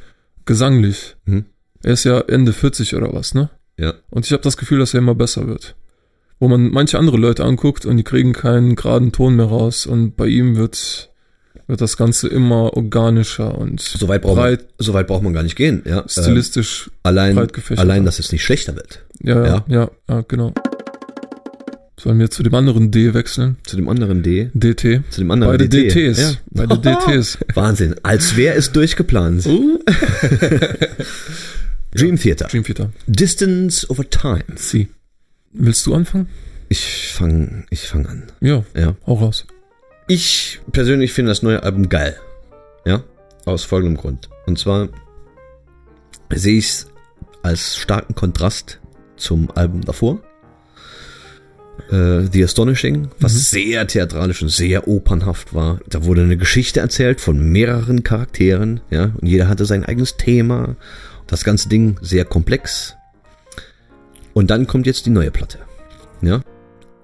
gesanglich. 0.45 1.17
Mhm. 1.25 1.47
Er 1.83 1.95
ist 1.95 2.05
ja 2.05 2.21
Ende 2.21 2.53
40 2.53 2.95
oder 2.95 3.13
was, 3.13 3.35
ne? 3.35 3.51
Ja. 3.79 3.95
Und 4.11 4.27
ich 4.27 4.33
habe 4.33 4.43
das 4.43 4.57
Gefühl, 4.57 4.79
dass 4.79 4.95
er 4.95 4.99
immer 4.99 5.15
besser 5.15 5.47
wird. 5.49 5.75
Wo 6.39 6.49
man 6.49 6.71
manche 6.71 6.99
andere 6.99 7.17
Leute 7.17 7.45
anguckt 7.45 7.87
und 7.87 7.97
die 7.97 8.05
kriegen 8.05 8.33
keinen 8.33 8.77
geraden 8.77 9.11
Ton 9.13 9.35
mehr 9.37 9.47
raus 9.47 9.87
und 9.87 10.17
bei 10.17 10.27
ihm 10.27 10.57
wird, 10.57 11.11
wird 11.67 11.81
das 11.81 11.97
Ganze 11.97 12.29
immer 12.29 12.75
organischer 12.77 13.57
und 13.57 13.81
So 13.81 14.09
weit 14.09 14.23
braucht 14.23 14.37
man, 14.37 14.45
breit, 14.45 14.67
so 14.79 14.95
weit 14.95 15.07
braucht 15.07 15.23
man 15.23 15.33
gar 15.33 15.43
nicht 15.43 15.57
gehen, 15.57 15.83
ja. 15.85 16.01
Ähm, 16.01 16.09
stilistisch 16.09 16.91
allein, 17.03 17.37
breit 17.37 17.53
gefächert. 17.53 17.79
allein, 17.81 18.05
dass 18.05 18.19
es 18.19 18.33
nicht 18.33 18.45
schlechter 18.45 18.75
wird. 18.77 19.05
Ja, 19.23 19.45
ja, 19.45 19.65
Ja. 19.69 19.91
ja, 20.09 20.21
genau. 20.27 20.53
Sollen 22.01 22.19
wir 22.19 22.31
zu 22.31 22.43
dem 22.43 22.55
anderen 22.55 22.91
D 22.91 23.15
wechseln? 23.15 23.59
Zu 23.65 23.77
dem 23.77 23.89
anderen 23.89 24.25
D. 24.25 24.51
DT. 24.55 25.03
Zu 25.11 25.21
dem 25.21 25.31
anderen 25.31 25.53
Beide 25.53 25.69
DT. 25.69 25.95
DTs. 25.95 26.19
Ja. 26.21 26.33
Beide 26.51 26.79
DTs. 26.81 27.39
Wahnsinn. 27.55 27.95
Als 28.03 28.37
wäre 28.37 28.57
es 28.57 28.73
durchgeplant. 28.73 29.47
Uh. 29.47 29.79
Dream 31.95 32.19
Theater. 32.19 32.49
Dream 32.49 32.65
Theater. 32.65 32.91
Distance 33.07 33.89
over 33.89 34.09
Time. 34.09 34.43
C. 34.57 34.89
Willst 35.53 35.87
du 35.87 35.95
anfangen? 35.95 36.29
Ich 36.69 37.09
fange 37.13 37.65
ich 37.71 37.83
fang 37.87 38.07
an. 38.07 38.25
Ja, 38.41 38.65
Ja. 38.75 38.97
hau 39.07 39.15
raus. 39.15 39.47
Ich 40.09 40.61
persönlich 40.73 41.13
finde 41.13 41.31
das 41.31 41.43
neue 41.43 41.63
Album 41.63 41.89
geil. 41.89 42.17
Ja. 42.85 43.03
Aus 43.45 43.65
folgendem 43.65 43.97
Grund. 44.01 44.29
Und 44.47 44.59
zwar 44.59 44.89
sehe 46.35 46.59
ich 46.59 46.69
es 46.69 46.87
als 47.43 47.77
starken 47.77 48.15
Kontrast 48.15 48.81
zum 49.17 49.51
Album 49.55 49.83
davor. 49.83 50.21
Äh, 51.91 52.27
The 52.31 52.45
Astonishing, 52.45 53.09
was 53.19 53.35
Mhm. 53.35 53.39
sehr 53.39 53.87
theatralisch 53.87 54.43
und 54.43 54.49
sehr 54.51 54.87
opernhaft 54.89 55.55
war. 55.55 55.81
Da 55.89 56.05
wurde 56.05 56.23
eine 56.23 56.37
Geschichte 56.37 56.81
erzählt 56.81 57.21
von 57.21 57.41
mehreren 57.51 58.03
Charakteren, 58.03 58.81
ja, 58.91 59.13
und 59.21 59.27
jeder 59.27 59.49
hatte 59.49 59.65
sein 59.65 59.85
eigenes 59.85 60.17
Thema. 60.17 60.77
Das 61.27 61.45
ganze 61.45 61.69
Ding 61.69 61.97
sehr 62.01 62.25
komplex. 62.25 62.95
Und 64.35 64.51
dann 64.51 64.67
kommt 64.67 64.87
jetzt 64.87 65.07
die 65.07 65.11
neue 65.11 65.31
Platte. 65.31 65.59
Ja. 66.21 66.43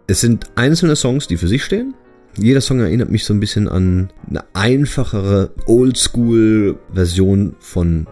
Es 0.06 0.20
sind 0.20 0.46
einzelne 0.54 0.96
Songs, 0.96 1.26
die 1.26 1.36
für 1.36 1.48
sich 1.48 1.64
stehen. 1.64 1.94
Jeder 2.36 2.60
Song 2.60 2.80
erinnert 2.80 3.10
mich 3.10 3.24
so 3.24 3.34
ein 3.34 3.40
bisschen 3.40 3.68
an 3.68 4.10
eine 4.28 4.44
einfachere 4.54 5.50
Oldschool-Version 5.66 7.56
von 7.58 8.06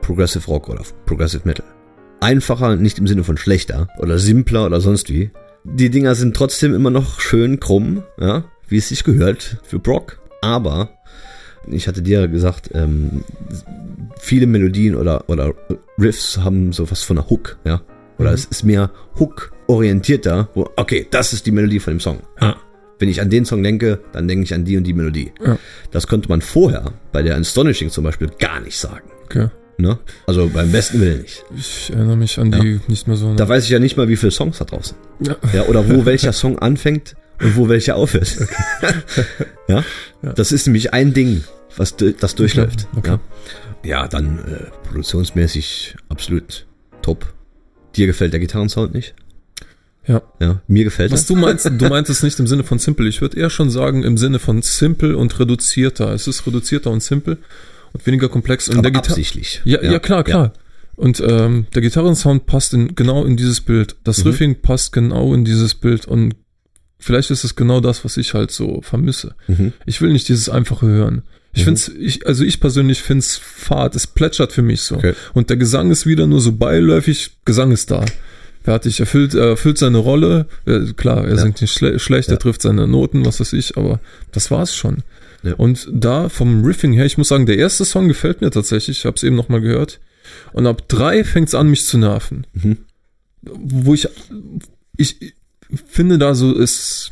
Progressive 0.00 0.46
Rock 0.46 0.68
oder 0.68 0.82
Progressive 1.06 1.42
Metal. 1.44 1.64
Einfacher, 2.20 2.76
nicht 2.76 2.98
im 2.98 3.06
Sinne 3.06 3.24
von 3.24 3.36
schlechter 3.36 3.88
oder 3.98 4.18
simpler 4.18 4.66
oder 4.66 4.80
sonst 4.80 5.08
wie. 5.10 5.30
Die 5.64 5.90
Dinger 5.90 6.14
sind 6.14 6.36
trotzdem 6.36 6.74
immer 6.74 6.90
noch 6.90 7.20
schön 7.20 7.58
krumm, 7.60 8.02
ja, 8.20 8.44
wie 8.68 8.76
es 8.78 8.88
sich 8.88 9.04
gehört 9.04 9.58
für 9.64 9.78
Brock. 9.78 10.20
Aber 10.40 10.90
ich 11.68 11.86
hatte 11.88 12.02
dir 12.02 12.28
gesagt, 12.28 12.70
ähm, 12.74 13.24
viele 14.18 14.46
Melodien 14.46 14.94
oder, 14.96 15.28
oder 15.28 15.52
Riffs 15.98 16.38
haben 16.38 16.72
sowas 16.72 17.02
von 17.02 17.18
einer 17.18 17.28
Hook, 17.30 17.58
ja. 17.64 17.82
Oder 18.18 18.30
Mhm. 18.30 18.34
es 18.34 18.44
ist 18.44 18.62
mehr 18.64 18.90
Hook-orientierter, 19.18 20.48
wo, 20.54 20.68
okay, 20.76 21.06
das 21.10 21.32
ist 21.32 21.46
die 21.46 21.50
Melodie 21.52 21.80
von 21.80 21.94
dem 21.94 22.00
Song. 22.00 22.18
Ja. 22.40 22.56
Wenn 23.02 23.08
ich 23.08 23.20
an 23.20 23.30
den 23.30 23.44
Song 23.44 23.64
denke, 23.64 23.98
dann 24.12 24.28
denke 24.28 24.44
ich 24.44 24.54
an 24.54 24.64
die 24.64 24.76
und 24.76 24.84
die 24.84 24.92
Melodie. 24.92 25.32
Ja. 25.44 25.58
Das 25.90 26.06
konnte 26.06 26.28
man 26.28 26.40
vorher 26.40 26.92
bei 27.10 27.20
der 27.22 27.36
Astonishing 27.36 27.90
zum 27.90 28.04
Beispiel 28.04 28.30
gar 28.38 28.60
nicht 28.60 28.78
sagen. 28.78 29.10
Okay. 29.24 29.48
Ne? 29.76 29.98
Also 30.28 30.48
beim 30.48 30.70
besten 30.70 31.00
Willen 31.00 31.22
nicht. 31.22 31.44
Ich 31.56 31.90
erinnere 31.92 32.16
mich 32.16 32.38
an 32.38 32.52
die 32.52 32.80
nicht 32.86 33.08
mehr 33.08 33.16
so. 33.16 33.34
Da 33.34 33.48
weiß 33.48 33.64
ich 33.64 33.70
ja 33.70 33.80
nicht 33.80 33.96
mal, 33.96 34.06
wie 34.06 34.14
viele 34.16 34.30
Songs 34.30 34.58
da 34.58 34.66
draußen. 34.66 34.96
ja. 35.18 35.34
Ja, 35.52 35.64
oder 35.64 35.90
wo 35.90 36.04
welcher 36.06 36.32
Song 36.32 36.60
anfängt 36.60 37.16
und 37.40 37.56
wo 37.56 37.68
welcher 37.68 37.96
aufhört. 37.96 38.36
ja? 39.66 39.82
Ja. 40.22 40.32
Das 40.34 40.52
ist 40.52 40.68
nämlich 40.68 40.94
ein 40.94 41.12
Ding, 41.12 41.42
was 41.76 41.96
das 41.96 42.36
durchläuft. 42.36 42.86
Okay. 42.94 43.18
Ja. 43.82 44.02
ja, 44.02 44.06
dann 44.06 44.38
äh, 44.38 44.86
produktionsmäßig 44.86 45.96
absolut 46.08 46.66
top. 47.02 47.26
Dir 47.96 48.06
gefällt 48.06 48.32
der 48.32 48.38
Gitarrensound 48.38 48.94
nicht? 48.94 49.16
Ja. 50.06 50.22
Ja, 50.40 50.60
mir 50.66 50.84
gefällt 50.84 51.12
Was 51.12 51.22
er. 51.30 51.34
du 51.36 51.40
meinst, 51.40 51.64
du 51.64 51.70
meinst 51.88 52.10
es 52.10 52.22
nicht 52.22 52.38
im 52.40 52.46
Sinne 52.46 52.64
von 52.64 52.78
simple. 52.78 53.08
Ich 53.08 53.20
würde 53.20 53.38
eher 53.38 53.50
schon 53.50 53.70
sagen 53.70 54.02
im 54.02 54.18
Sinne 54.18 54.38
von 54.38 54.60
simple 54.62 55.16
und 55.16 55.38
reduzierter. 55.38 56.12
Es 56.12 56.26
ist 56.26 56.46
reduzierter 56.46 56.90
und 56.90 57.02
simple 57.02 57.38
und 57.92 58.06
weniger 58.06 58.28
komplex. 58.28 58.68
Und 58.68 58.78
Aber 58.78 58.90
der 58.90 58.98
absichtlich. 58.98 59.60
ja, 59.64 59.82
ja, 59.82 59.98
klar, 59.98 60.24
klar. 60.24 60.52
Und 60.96 61.20
ähm, 61.26 61.66
der 61.74 61.82
Gitarrensound 61.82 62.46
passt 62.46 62.74
in, 62.74 62.94
genau 62.94 63.24
in 63.24 63.36
dieses 63.36 63.60
Bild. 63.60 63.96
Das 64.04 64.18
Mhm. 64.24 64.30
Riffing 64.30 64.60
passt 64.60 64.92
genau 64.92 65.32
in 65.34 65.44
dieses 65.44 65.74
Bild 65.74 66.06
und 66.06 66.34
vielleicht 66.98 67.30
ist 67.30 67.44
es 67.44 67.56
genau 67.56 67.80
das, 67.80 68.04
was 68.04 68.16
ich 68.16 68.34
halt 68.34 68.50
so 68.50 68.80
vermisse. 68.82 69.34
Mhm. 69.48 69.72
Ich 69.86 70.00
will 70.02 70.12
nicht 70.12 70.28
dieses 70.28 70.48
einfache 70.48 70.86
hören. 70.86 71.22
Ich 71.54 71.64
find's, 71.64 71.88
ich, 71.88 72.26
also 72.26 72.44
ich 72.44 72.60
persönlich 72.60 73.02
find's 73.02 73.36
fad, 73.36 73.94
es 73.94 74.06
plätschert 74.06 74.52
für 74.52 74.62
mich 74.62 74.82
so. 74.82 74.96
Okay. 74.96 75.14
Und 75.34 75.50
der 75.50 75.58
Gesang 75.58 75.90
ist 75.90 76.06
wieder 76.06 76.26
nur 76.26 76.40
so 76.40 76.52
beiläufig, 76.52 77.32
Gesang 77.44 77.72
ist 77.72 77.90
da. 77.90 78.04
Fertig, 78.64 79.00
erfüllt, 79.00 79.34
er 79.34 79.48
erfüllt 79.48 79.78
seine 79.78 79.98
Rolle. 79.98 80.46
Klar, 80.96 81.24
er 81.24 81.30
Ja. 81.34 81.36
singt 81.42 81.60
nicht 81.60 81.72
schle 81.72 81.98
schlecht, 81.98 82.28
Ja. 82.28 82.34
er 82.34 82.38
trifft 82.38 82.62
seine 82.62 82.86
Noten, 82.86 83.24
was 83.26 83.40
weiß 83.40 83.52
ich, 83.54 83.76
aber 83.76 84.00
das 84.30 84.50
war's 84.50 84.74
schon. 84.76 84.98
Ja. 85.42 85.54
Und 85.54 85.88
da 85.92 86.28
vom 86.28 86.64
Riffing 86.64 86.92
her, 86.92 87.04
ich 87.04 87.18
muss 87.18 87.28
sagen, 87.28 87.46
der 87.46 87.58
erste 87.58 87.84
Song 87.84 88.06
gefällt 88.06 88.40
mir 88.40 88.50
tatsächlich, 88.50 88.98
ich 89.00 89.04
habe 89.06 89.16
es 89.16 89.24
eben 89.24 89.34
nochmal 89.34 89.60
gehört. 89.60 89.98
Und 90.52 90.66
ab 90.68 90.88
drei 90.88 91.24
fängt's 91.24 91.54
an, 91.54 91.68
mich 91.68 91.84
zu 91.84 91.98
nerven. 91.98 92.46
Mhm. 92.52 92.78
Wo 93.42 93.92
ich, 93.94 94.08
ich 94.96 95.34
finde 95.88 96.18
da 96.18 96.34
so, 96.36 96.56
es, 96.56 97.10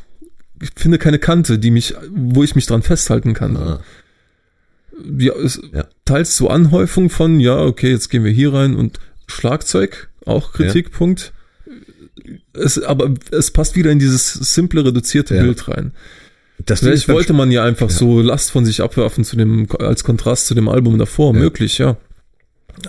ich 0.62 0.70
finde 0.76 0.98
keine 0.98 1.18
Kante, 1.18 1.58
die 1.58 1.72
mich, 1.72 1.94
wo 2.14 2.44
ich 2.44 2.54
mich 2.54 2.66
dran 2.66 2.82
festhalten 2.82 3.34
kann. 3.34 3.56
Ah, 3.56 3.80
Ja, 5.18 5.32
es, 5.34 5.60
Ja. 5.72 5.86
teils 6.04 6.36
so 6.36 6.48
Anhäufung 6.48 7.08
von, 7.10 7.40
ja, 7.40 7.58
okay, 7.58 7.90
jetzt 7.90 8.10
gehen 8.10 8.22
wir 8.22 8.30
hier 8.30 8.52
rein 8.52 8.76
und 8.76 9.00
Schlagzeug, 9.26 10.08
auch 10.26 10.52
Kritikpunkt. 10.52 11.32
Es, 12.52 12.82
aber 12.82 13.14
es 13.30 13.50
passt 13.50 13.76
wieder 13.76 13.90
in 13.90 13.98
dieses 13.98 14.32
simple, 14.32 14.84
reduzierte 14.84 15.36
Ja. 15.36 15.42
Bild 15.42 15.68
rein. 15.68 15.92
das 16.66 16.80
Vielleicht 16.80 17.08
wollte 17.08 17.32
man 17.32 17.50
ja 17.50 17.64
einfach 17.64 17.88
Ja. 17.90 17.96
so 17.96 18.20
Last 18.20 18.50
von 18.50 18.64
sich 18.66 18.82
abwerfen 18.82 19.24
zu 19.24 19.36
dem, 19.36 19.66
als 19.78 20.04
Kontrast 20.04 20.46
zu 20.46 20.54
dem 20.54 20.68
Album 20.68 20.98
davor, 20.98 21.32
Ja. 21.34 21.40
möglich, 21.40 21.78
ja. 21.78 21.96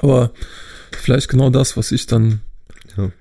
Aber 0.02 0.32
vielleicht 0.92 1.30
genau 1.30 1.50
das, 1.50 1.78
was 1.78 1.92
ich 1.92 2.06
dann 2.08 2.42
Ja. 2.98 3.12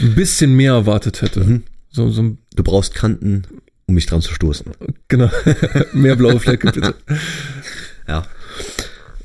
ein 0.00 0.14
bisschen 0.14 0.54
mehr 0.54 0.72
erwartet 0.72 1.22
hätte. 1.22 1.40
Mhm. 1.40 1.62
So, 1.90 2.10
so 2.10 2.36
Du 2.54 2.62
brauchst 2.62 2.94
Kanten, 2.94 3.44
um 3.86 3.94
mich 3.94 4.06
dran 4.06 4.20
zu 4.20 4.32
stoßen. 4.34 4.66
genau, 5.08 5.30
mehr 5.92 6.16
blaue 6.16 6.38
Flecke, 6.40 6.70
bitte. 6.72 6.94
Ja. 8.08 8.26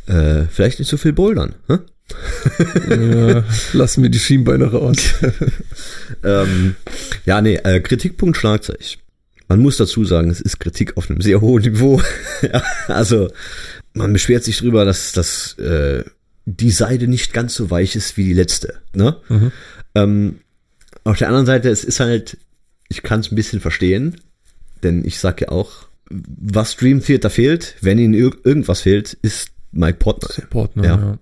Äh, 0.05 0.45
vielleicht 0.49 0.79
nicht 0.79 0.87
so 0.89 0.95
viel 0.97 1.11
Bouldern. 1.13 1.55
Hä? 1.67 1.79
Ja, 2.89 3.43
lassen 3.73 4.03
wir 4.03 4.09
die 4.09 4.19
Schienbeine 4.19 4.65
raus. 4.71 4.97
Ähm, 6.23 6.75
ja, 7.25 7.41
nee, 7.41 7.55
äh, 7.55 7.79
Kritikpunkt 7.79 8.37
Schlagzeug. 8.37 8.97
Man 9.49 9.59
muss 9.59 9.77
dazu 9.77 10.03
sagen, 10.03 10.29
es 10.29 10.41
ist 10.41 10.59
Kritik 10.59 10.97
auf 10.97 11.09
einem 11.09 11.21
sehr 11.21 11.41
hohen 11.41 11.63
Niveau. 11.63 12.01
ja, 12.41 12.63
also, 12.87 13.29
man 13.93 14.13
beschwert 14.13 14.43
sich 14.43 14.57
drüber, 14.57 14.83
dass, 14.83 15.11
dass 15.11 15.53
äh, 15.59 16.03
die 16.45 16.71
Seide 16.71 17.07
nicht 17.07 17.33
ganz 17.33 17.55
so 17.55 17.69
weich 17.69 17.95
ist 17.95 18.17
wie 18.17 18.23
die 18.23 18.33
letzte. 18.33 18.79
Ne? 18.93 19.17
Mhm. 19.29 19.51
Ähm, 19.95 20.39
auf 21.03 21.17
der 21.17 21.27
anderen 21.27 21.45
Seite, 21.45 21.69
es 21.69 21.83
ist 21.83 21.99
halt, 21.99 22.37
ich 22.89 23.03
kann 23.03 23.19
es 23.19 23.31
ein 23.31 23.35
bisschen 23.35 23.59
verstehen, 23.59 24.15
denn 24.83 25.05
ich 25.05 25.19
sag 25.19 25.41
ja 25.41 25.49
auch, 25.49 25.87
was 26.09 26.77
Dream 26.77 27.01
Theater 27.03 27.29
fehlt, 27.29 27.75
wenn 27.81 27.99
ihnen 27.99 28.13
ir 28.13 28.31
irgendwas 28.43 28.81
fehlt, 28.81 29.13
ist 29.21 29.49
Mike 29.71 29.97
Portner. 29.99 30.45
Partner, 30.49 30.83
Ja. 30.83 30.95
ja. 30.95 31.19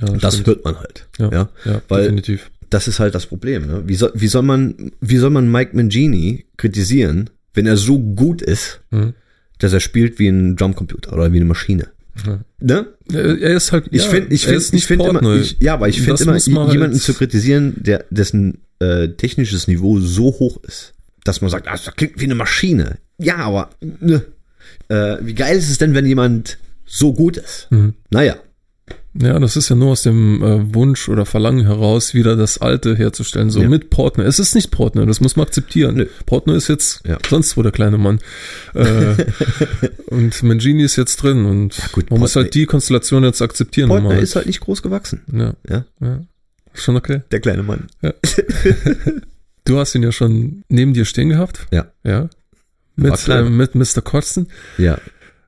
Ja. 0.00 0.08
Das 0.18 0.34
stimmt. 0.34 0.46
hört 0.48 0.64
man 0.64 0.78
halt. 0.78 1.06
ja, 1.18 1.30
ja. 1.32 1.48
ja, 1.64 1.82
weil- 1.88 2.02
definitiv. 2.04 2.50
Das 2.70 2.88
ist 2.88 2.98
halt 2.98 3.14
das 3.14 3.26
Problem. 3.26 3.66
Ne? 3.66 3.82
Wie, 3.86 3.94
soll, 3.94 4.10
wie, 4.14 4.26
soll 4.26 4.42
man, 4.42 4.90
wie 5.00 5.18
soll 5.18 5.30
man 5.30 5.48
Mike 5.52 5.76
Mangini 5.76 6.44
kritisieren, 6.56 7.30
wenn 7.52 7.66
er 7.66 7.76
so 7.76 8.00
gut 8.00 8.42
ist, 8.42 8.80
Mhm. 8.90 9.12
dass 9.58 9.72
er 9.72 9.78
spielt 9.80 10.18
wie 10.18 10.26
ein 10.26 10.56
Drumcomputer 10.56 11.12
oder 11.12 11.30
wie 11.32 11.36
eine 11.36 11.44
Maschine? 11.44 11.88
Ja. 12.26 12.40
Ne? 12.60 12.86
Er 13.12 13.54
ist 13.56 13.70
halt, 13.70 13.86
Ich 13.92 14.02
ja, 14.04 14.10
finde, 14.10 14.34
ich 14.34 14.44
finde, 14.46 14.64
ich 14.72 14.86
finde 14.86 15.04
immer, 15.08 15.36
ich, 15.36 15.56
ja, 15.60 15.74
aber 15.74 15.88
ich 15.88 15.98
finde 16.00 16.24
Das 16.24 16.46
immer, 16.48 16.72
jemanden 16.72 16.94
halt- 16.94 17.02
zu 17.02 17.14
kritisieren, 17.14 17.74
der 17.76 18.06
dessen 18.10 18.58
äh, 18.80 19.08
technisches 19.10 19.68
Niveau 19.68 20.00
so 20.00 20.24
hoch 20.24 20.56
ist, 20.64 20.94
dass 21.22 21.40
man 21.42 21.50
sagt, 21.50 21.68
ah, 21.68 21.72
das 21.72 21.94
klingt 21.94 22.18
wie 22.18 22.24
eine 22.24 22.34
Maschine. 22.34 22.98
Ja, 23.18 23.36
aber 23.36 23.70
ne. 23.80 24.24
äh, 24.88 25.16
wie 25.20 25.34
geil 25.34 25.56
ist 25.56 25.70
es 25.70 25.78
denn, 25.78 25.94
wenn 25.94 26.06
jemand 26.06 26.58
so 26.86 27.12
gut 27.12 27.36
ist? 27.36 27.68
Mhm. 27.70 27.94
Naja, 28.10 28.36
Ja, 29.20 29.38
das 29.38 29.56
ist 29.56 29.68
ja 29.68 29.76
nur 29.76 29.92
aus 29.92 30.02
dem 30.02 30.42
äh, 30.42 30.74
Wunsch 30.74 31.08
oder 31.08 31.24
Verlangen 31.24 31.64
heraus, 31.66 32.14
wieder 32.14 32.34
das 32.34 32.58
Alte 32.58 32.96
herzustellen, 32.96 33.48
so 33.50 33.62
Ja. 33.62 33.68
mit 33.68 33.88
Portner. 33.90 34.24
Es 34.26 34.40
ist 34.40 34.54
nicht 34.56 34.72
Portner, 34.72 35.06
das 35.06 35.20
muss 35.20 35.36
man 35.36 35.46
akzeptieren. 35.46 35.94
Nö. 35.94 36.06
Portner 36.26 36.54
ist 36.56 36.66
jetzt 36.68 37.00
Ja. 37.06 37.18
sonst 37.28 37.56
wo 37.56 37.62
der 37.62 37.70
kleine 37.70 37.96
Mann. 37.96 38.18
Äh, 38.74 39.14
und 40.08 40.42
Mangini 40.42 40.82
ist 40.82 40.96
jetzt 40.96 41.16
drin 41.22 41.44
und 41.44 41.80
gut, 41.92 42.10
man 42.10 42.18
muss 42.18 42.32
Portner- 42.32 42.42
halt 42.44 42.54
die 42.54 42.66
Konstellation 42.66 43.22
jetzt 43.22 43.40
akzeptieren. 43.40 43.88
Portner 43.88 44.08
normal. 44.08 44.22
ist 44.22 44.34
halt 44.34 44.46
nicht 44.46 44.60
groß 44.60 44.82
gewachsen. 44.82 45.20
ja, 45.32 45.54
Ja, 45.68 45.84
ja, 46.00 46.20
schon 46.74 46.96
okay. 46.96 47.22
der 47.30 47.40
kleine 47.40 47.62
Mann. 47.62 47.86
Du 49.66 49.78
hast 49.78 49.94
ihn 49.94 50.02
ja 50.02 50.12
schon 50.12 50.62
neben 50.68 50.92
dir 50.92 51.06
stehen 51.06 51.30
gehabt. 51.30 51.66
Ja. 51.72 51.86
Ja. 52.02 52.28
Mit, 52.96 53.26
äh, 53.28 53.42
mit 53.44 53.74
Mr. 53.74 54.02
Kotzen. 54.02 54.48
Ja. 54.76 54.98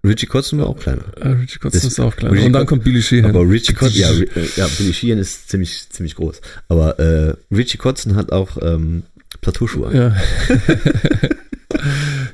Richie 0.07 0.27
Kotzen 0.27 0.59
war 0.59 0.67
auch 0.69 0.79
kleiner. 0.79 1.03
Äh, 1.17 1.29
Richie 1.29 1.59
Kotzen 1.59 1.81
Das- 1.81 1.91
ist 1.93 2.01
auch 2.01 2.15
klein. 2.17 2.33
Richie 2.33 2.47
Und 2.47 2.53
dann 2.53 2.67
kommt 2.67 2.85
Billy 2.85 3.03
Sheehan. 3.03 3.31
Aber 3.31 3.49
Richie 3.49 3.75
Kotzen, 3.75 4.01
ja, 4.01 4.11
äh, 4.13 4.49
ja, 4.57 4.67
Billy 4.79 4.93
Sheehan 4.93 5.19
ist 5.19 5.49
ziemlich, 5.49 5.89
ziemlich 5.91 6.15
groß. 6.15 6.41
Aber 6.69 6.99
äh, 6.99 7.35
Richie 7.55 7.79
Kotzen 7.79 8.15
hat 8.17 8.33
auch 8.33 8.57
ähm, 8.63 9.03
Plateauschuhe. 9.41 9.95
ja. 9.95 10.17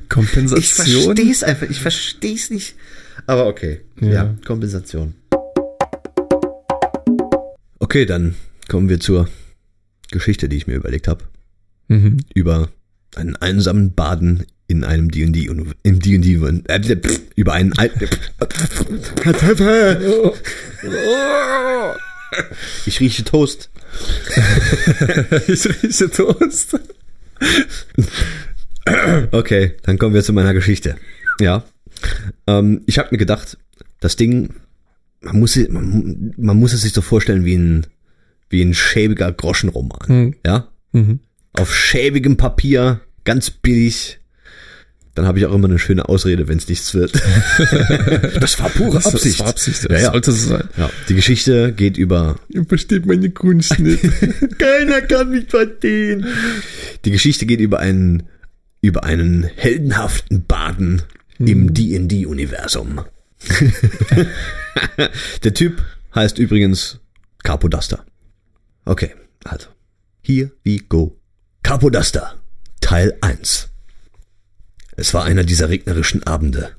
Kompensation. 0.09 1.17
es 1.17 1.43
einfach, 1.43 1.69
ich 1.69 1.81
verstehe 1.81 2.35
es 2.35 2.51
nicht. 2.51 2.75
Aber 3.27 3.47
okay, 3.47 3.81
ja. 4.01 4.11
Ja. 4.11 4.35
Kompensation. 4.45 5.15
Okay, 7.79 8.07
dann 8.07 8.35
kommen 8.69 8.89
wir 8.89 9.01
zur 9.01 9.29
Geschichte, 10.11 10.49
die 10.49 10.57
ich 10.57 10.67
mir 10.67 10.75
überlegt 10.77 11.09
habe. 11.09 11.25
Mhm. 11.89 12.19
Über 12.35 12.69
einen 13.17 13.37
einsamen 13.37 13.95
Baden 13.95 14.47
in 14.73 14.85
einem 14.85 15.11
D&D 15.11 15.45
im 15.45 16.01
D&D 16.01 16.35
äh, 16.35 16.99
über 17.37 17.53
einen 17.53 17.73
Al 17.75 17.91
Ich 22.87 22.99
rieche 23.01 23.25
Toast. 23.25 23.71
ich 25.47 25.67
rieche 25.83 26.11
Toast. 26.11 26.79
Okay, 29.31 29.75
dann 29.83 29.99
kommen 29.99 30.15
wir 30.15 30.23
zu 30.23 30.33
meiner 30.33 30.55
Geschichte. 30.55 30.97
Ja. 31.39 31.65
Ähm, 32.47 32.83
ich 32.87 32.99
habe 32.99 33.09
mir 33.13 33.19
gedacht, 33.19 33.59
das 34.01 34.17
Ding, 34.17 34.55
man 35.21 35.39
muss, 35.39 35.57
man, 35.69 36.33
man 36.37 36.57
muss 36.57 36.73
es 36.73 36.81
sich 36.83 36.93
so 36.93 37.03
vorstellen 37.03 37.45
wie 37.45 37.55
ein, 37.55 37.87
wie 38.49 38.63
ein 38.63 38.75
schäbiger 38.75 39.31
Groschenroman. 39.31 40.07
Hm. 40.07 40.35
Ja? 40.45 40.69
Mhm. 40.93 41.21
Auf 41.53 41.75
schäbigem 41.75 42.37
Papier, 42.39 43.01
ganz 43.25 43.51
billig. 43.51 44.21
Dann 45.15 45.27
habe 45.27 45.39
ich 45.39 45.45
auch 45.47 45.55
immer 45.55 45.69
eine 45.69 45.79
schöne 45.79 46.09
Ausrede, 46.09 46.49
wenn 46.49 46.57
es 46.57 46.69
nichts 46.69 46.95
wird. 46.95 47.13
das 48.41 48.59
war 48.59 48.71
pure 48.71 48.95
Das, 48.95 49.07
Absicht. 49.07 49.35
das 49.39 49.41
war 49.41 49.49
Absicht. 49.51 49.85
Das 49.85 49.93
Ja, 49.93 49.99
ja. 50.07 50.13
sollte 50.13 50.33
so 50.33 50.49
sein. 50.49 50.69
Ja, 50.79 50.91
die 51.09 51.15
Geschichte 51.15 51.73
geht 51.73 51.99
über 51.99 52.37
Ihr 52.49 52.65
versteht 52.65 53.05
meine 53.05 53.29
Kunst 53.31 53.79
nicht. 53.79 54.03
Keiner 54.59 55.03
kann 55.03 55.29
mich 55.31 55.51
verstehen. 55.51 56.27
Die 57.05 57.11
Geschichte 57.11 57.45
geht 57.45 57.61
über 57.61 57.79
einen, 57.79 58.23
über 58.81 59.05
einen 59.05 59.43
heldenhaften 59.45 60.47
Baden 60.47 61.03
im 61.39 61.75
D&D-Universum. 61.75 63.03
Der 65.45 65.55
Typ 65.55 65.83
heißt 66.15 66.39
übrigens 66.39 67.01
Capodaster. 67.43 68.05
Okay, 68.85 69.15
also. 69.45 69.69
Here 70.23 70.53
we 70.65 70.79
go. 70.89 71.19
Capodaster, 71.63 72.37
Teil 72.81 73.15
1. 73.21 73.69
Es 74.97 75.15
war 75.15 75.25
einer 75.25 75.45
dieser 75.45 75.69
regnerischen 75.69 76.23
Abende. 76.27 76.71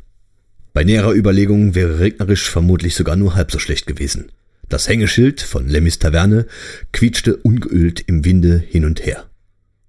Bei 0.73 0.83
näherer 0.83 1.13
Überlegung 1.13 1.75
wäre 1.75 1.99
regnerisch 1.99 2.49
vermutlich 2.49 2.95
sogar 2.95 3.15
nur 3.15 3.35
halb 3.35 3.51
so 3.51 3.59
schlecht 3.59 3.85
gewesen. 3.85 4.31
Das 4.69 4.87
Hängeschild 4.87 5.41
von 5.41 5.67
Lemmys 5.67 5.99
Taverne 5.99 6.47
quietschte 6.91 7.35
ungeölt 7.37 8.01
im 8.07 8.25
Winde 8.25 8.57
hin 8.57 8.85
und 8.85 9.05
her. 9.05 9.29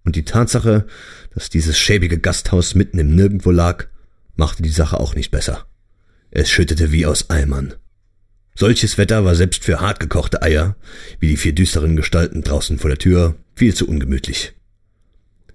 Und 0.04 0.16
die 0.16 0.24
Tatsache, 0.24 0.86
dass 1.34 1.48
dieses 1.48 1.78
schäbige 1.78 2.18
Gasthaus 2.18 2.74
mitten 2.74 2.98
im 2.98 3.14
Nirgendwo 3.14 3.50
lag, 3.50 3.86
machte 4.36 4.62
die 4.62 4.70
Sache 4.70 5.00
auch 5.00 5.14
nicht 5.14 5.30
besser. 5.30 5.66
Es 6.30 6.50
schüttete 6.50 6.92
wie 6.92 7.06
aus 7.06 7.30
Eimern. 7.30 7.74
Solches 8.54 8.98
Wetter 8.98 9.24
war 9.24 9.34
selbst 9.34 9.64
für 9.64 9.80
hartgekochte 9.80 10.42
Eier, 10.42 10.76
wie 11.18 11.28
die 11.28 11.36
vier 11.36 11.54
düsteren 11.54 11.96
Gestalten 11.96 12.42
draußen 12.42 12.78
vor 12.78 12.90
der 12.90 12.98
Tür, 12.98 13.36
viel 13.54 13.74
zu 13.74 13.88
ungemütlich. 13.88 14.52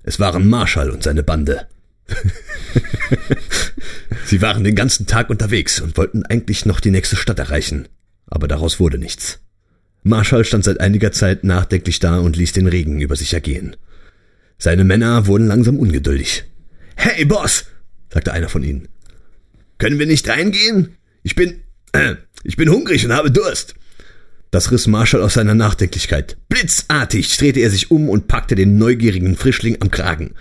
Es 0.03 0.19
waren 0.19 0.49
Marschall 0.49 0.89
und 0.89 1.03
seine 1.03 1.23
Bande. 1.23 1.67
Sie 4.25 4.41
waren 4.41 4.63
den 4.63 4.75
ganzen 4.75 5.07
Tag 5.07 5.29
unterwegs 5.29 5.81
und 5.81 5.97
wollten 5.97 6.23
eigentlich 6.25 6.65
noch 6.65 6.79
die 6.79 6.91
nächste 6.91 7.15
Stadt 7.15 7.39
erreichen, 7.39 7.87
aber 8.27 8.47
daraus 8.47 8.79
wurde 8.79 8.97
nichts. 8.97 9.39
Marschall 10.03 10.45
stand 10.45 10.63
seit 10.63 10.79
einiger 10.79 11.11
Zeit 11.11 11.43
nachdenklich 11.43 11.99
da 11.99 12.19
und 12.19 12.35
ließ 12.35 12.53
den 12.53 12.67
Regen 12.67 13.01
über 13.01 13.15
sich 13.15 13.33
ergehen. 13.33 13.75
Seine 14.57 14.83
Männer 14.83 15.25
wurden 15.27 15.47
langsam 15.47 15.77
ungeduldig. 15.77 16.45
Hey, 16.95 17.25
Boss, 17.25 17.65
sagte 18.13 18.33
einer 18.33 18.49
von 18.49 18.63
ihnen. 18.63 18.87
Können 19.77 19.99
wir 19.99 20.05
nicht 20.05 20.27
reingehen? 20.27 20.97
Ich 21.23 21.35
bin, 21.35 21.61
äh, 21.93 22.15
ich 22.43 22.57
bin 22.57 22.69
hungrig 22.69 23.05
und 23.05 23.13
habe 23.13 23.31
Durst. 23.31 23.75
Das 24.51 24.71
riss 24.71 24.87
Marshall 24.87 25.21
aus 25.21 25.35
seiner 25.35 25.53
Nachdenklichkeit. 25.53 26.37
Blitzartig 26.49 27.37
drehte 27.37 27.59
er 27.59 27.69
sich 27.69 27.91
um 27.91 28.09
und 28.09 28.27
packte 28.27 28.55
den 28.55 28.77
neugierigen 28.77 29.37
Frischling 29.37 29.77
am 29.79 29.91
Kragen. 29.91 30.33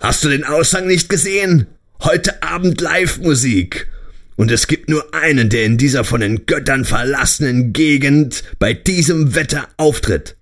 Hast 0.00 0.24
du 0.24 0.30
den 0.30 0.44
Aushang 0.44 0.86
nicht 0.86 1.10
gesehen? 1.10 1.66
Heute 2.02 2.42
Abend 2.42 2.80
Live-Musik. 2.80 3.86
Und 4.34 4.50
es 4.50 4.66
gibt 4.66 4.88
nur 4.88 5.14
einen, 5.14 5.50
der 5.50 5.64
in 5.66 5.76
dieser 5.76 6.04
von 6.04 6.22
den 6.22 6.46
Göttern 6.46 6.86
verlassenen 6.86 7.74
Gegend 7.74 8.42
bei 8.58 8.72
diesem 8.72 9.34
Wetter 9.34 9.68
auftritt. 9.76 10.36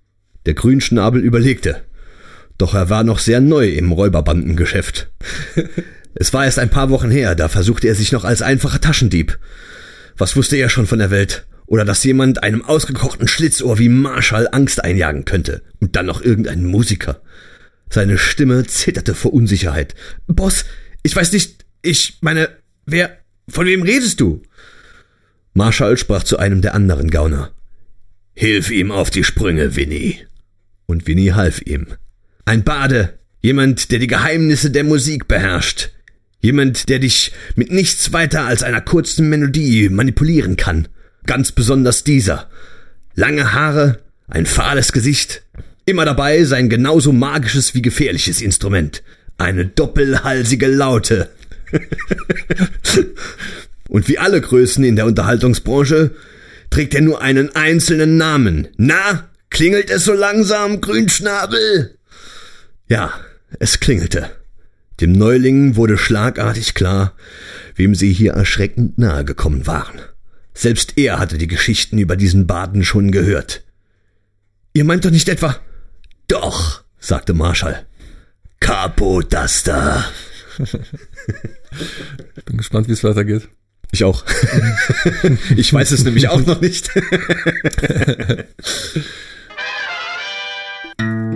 Der 0.45 0.53
Grünschnabel 0.53 1.21
überlegte. 1.21 1.83
Doch 2.57 2.73
er 2.73 2.89
war 2.89 3.03
noch 3.03 3.19
sehr 3.19 3.41
neu 3.41 3.67
im 3.67 3.91
Räuberbandengeschäft. 3.91 5.11
Es 6.15 6.33
war 6.33 6.43
erst 6.43 6.57
ein 6.57 6.71
paar 6.71 6.89
Wochen 6.89 7.11
her, 7.11 7.35
da 7.35 7.47
versuchte 7.47 7.87
er 7.87 7.93
sich 7.93 8.11
noch 8.11 8.25
als 8.25 8.41
einfacher 8.41 8.81
Taschendieb. 8.81 9.37
Was 10.17 10.35
wusste 10.35 10.57
er 10.57 10.67
schon 10.67 10.87
von 10.87 10.99
der 10.99 11.11
Welt? 11.11 11.45
Oder 11.67 11.85
dass 11.85 12.03
jemand 12.03 12.41
einem 12.41 12.65
ausgekochten 12.65 13.27
Schlitzohr 13.27 13.77
wie 13.77 13.89
Marshall 13.89 14.49
Angst 14.51 14.83
einjagen 14.83 15.23
könnte. 15.23 15.61
Und 15.79 15.95
dann 15.95 16.07
noch 16.07 16.21
irgendein 16.21 16.65
Musiker. 16.65 17.21
Seine 17.89 18.17
Stimme 18.17 18.65
zitterte 18.65 19.15
vor 19.15 19.33
Unsicherheit. 19.33 19.95
Boss, 20.27 20.65
ich 21.03 21.15
weiß 21.15 21.31
nicht, 21.31 21.65
ich 21.81 22.17
meine, 22.21 22.49
wer, 22.85 23.17
von 23.47 23.65
wem 23.65 23.81
redest 23.81 24.19
du? 24.19 24.43
Marshall 25.53 25.97
sprach 25.97 26.23
zu 26.23 26.37
einem 26.37 26.61
der 26.61 26.75
anderen 26.75 27.09
Gauner. 27.09 27.51
Hilf 28.35 28.71
ihm 28.71 28.91
auf 28.91 29.09
die 29.09 29.23
Sprünge, 29.23 29.75
Winnie. 29.75 30.19
Und 30.85 31.07
Winnie 31.07 31.33
half 31.33 31.61
ihm. 31.61 31.87
Ein 32.45 32.63
Bade, 32.63 33.19
jemand, 33.41 33.91
der 33.91 33.99
die 33.99 34.07
Geheimnisse 34.07 34.71
der 34.71 34.83
Musik 34.83 35.27
beherrscht. 35.27 35.89
Jemand, 36.41 36.87
der 36.89 36.99
dich 36.99 37.33
mit 37.55 37.71
nichts 37.71 38.13
weiter 38.13 38.45
als 38.45 38.63
einer 38.63 38.81
kurzen 38.81 39.27
Melodie 39.29 39.89
manipulieren 39.89 40.55
kann. 40.55 40.87
Ganz 41.25 41.51
besonders 41.51 42.03
dieser. 42.03 42.49
Lange 43.13 43.51
Haare, 43.51 43.99
ein 44.27 44.45
fahles 44.45 44.93
Gesicht. 44.93 45.43
Immer 45.89 46.05
dabei 46.05 46.43
sein 46.43 46.69
genauso 46.69 47.11
magisches 47.11 47.73
wie 47.73 47.81
gefährliches 47.81 48.43
Instrument. 48.43 49.01
Eine 49.39 49.65
doppelhalsige 49.65 50.67
Laute. 50.67 51.31
Und 53.89 54.07
wie 54.07 54.19
alle 54.19 54.39
Größen 54.39 54.83
in 54.83 54.95
der 54.95 55.07
Unterhaltungsbranche 55.07 56.11
trägt 56.69 56.93
er 56.93 57.01
nur 57.01 57.23
einen 57.23 57.55
einzelnen 57.55 58.17
Namen. 58.17 58.67
Na, 58.77 59.31
klingelt 59.49 59.89
es 59.89 60.05
so 60.05 60.13
langsam, 60.13 60.79
Grünschnabel? 60.79 61.97
Ja, 62.87 63.11
es 63.57 63.79
klingelte. 63.79 64.29
Dem 65.01 65.13
Neuling 65.13 65.75
wurde 65.75 65.97
schlagartig 65.97 66.75
klar, 66.75 67.15
wem 67.73 67.95
sie 67.95 68.13
hier 68.13 68.33
erschreckend 68.33 68.99
nahe 68.99 69.25
gekommen 69.25 69.65
waren. 69.65 70.01
Selbst 70.53 70.99
er 70.99 71.17
hatte 71.17 71.39
die 71.39 71.47
Geschichten 71.47 71.97
über 71.97 72.15
diesen 72.15 72.45
Baden 72.45 72.83
schon 72.83 73.09
gehört. 73.09 73.63
Ihr 74.73 74.83
meint 74.83 75.03
doch 75.03 75.09
nicht 75.09 75.29
etwa? 75.29 75.59
Doch, 76.29 76.83
sagte 76.99 77.33
Marshall. 77.33 77.85
Capo 78.59 79.21
Duster. 79.21 80.05
Bin 82.45 82.57
gespannt, 82.57 82.87
wie 82.87 82.91
es 82.93 83.03
weitergeht. 83.03 83.49
Ich 83.91 84.03
auch. 84.03 84.23
ich 85.55 85.73
weiß 85.73 85.89
es 85.89 86.03
nämlich 86.03 86.27
auch 86.29 86.45
noch 86.45 86.61
nicht. 86.61 86.91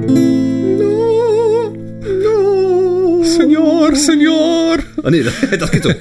no, 0.05 1.73
no. 2.03 3.23
Senor, 3.23 3.95
Senor! 3.95 4.77
Oh 5.01 5.09
nee, 5.09 5.23
das, 5.23 5.33
das 5.59 5.71
geht 5.71 5.83
so. 5.83 5.89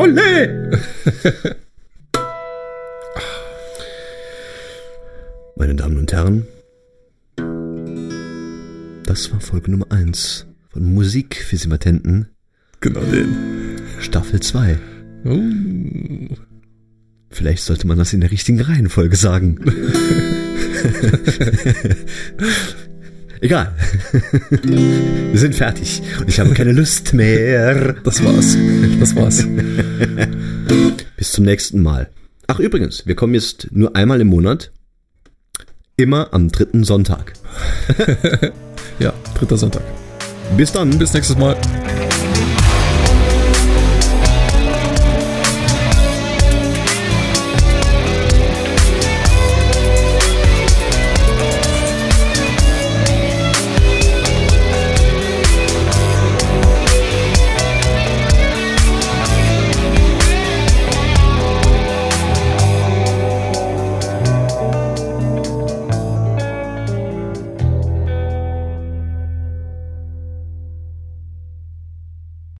Olle! 0.00 1.60
Meine 5.74 5.82
Damen 5.88 5.98
und 5.98 6.12
Herren, 6.12 6.46
das 9.06 9.32
war 9.32 9.40
Folge 9.40 9.72
Nummer 9.72 9.90
1 9.90 10.46
von 10.72 10.94
Musik 10.94 11.34
für 11.34 11.56
Simatenten, 11.56 12.28
Genau 12.80 13.00
den. 13.00 13.80
Staffel 13.98 14.38
2. 14.38 14.78
Oh. 15.24 15.40
Vielleicht 17.28 17.64
sollte 17.64 17.88
man 17.88 17.98
das 17.98 18.12
in 18.12 18.20
der 18.20 18.30
richtigen 18.30 18.60
Reihenfolge 18.60 19.16
sagen. 19.16 19.58
Egal. 23.40 23.74
Wir 24.62 25.40
sind 25.40 25.56
fertig 25.56 26.02
und 26.20 26.28
ich 26.28 26.38
habe 26.38 26.54
keine 26.54 26.70
Lust 26.70 27.14
mehr. 27.14 27.94
Das 28.04 28.22
war's. 28.22 28.56
Das 29.00 29.16
war's. 29.16 29.44
Bis 31.16 31.32
zum 31.32 31.44
nächsten 31.44 31.82
Mal. 31.82 32.10
Ach 32.46 32.60
übrigens, 32.60 33.08
wir 33.08 33.16
kommen 33.16 33.34
jetzt 33.34 33.70
nur 33.72 33.96
einmal 33.96 34.20
im 34.20 34.28
Monat. 34.28 34.70
Immer 35.96 36.28
am 36.32 36.50
dritten 36.50 36.84
Sonntag. 36.84 37.34
Ja, 38.98 39.12
dritter 39.36 39.56
Sonntag. 39.56 39.82
Bis 40.56 40.72
dann. 40.72 40.98
Bis 40.98 41.12
nächstes 41.12 41.36
Mal. 41.36 41.56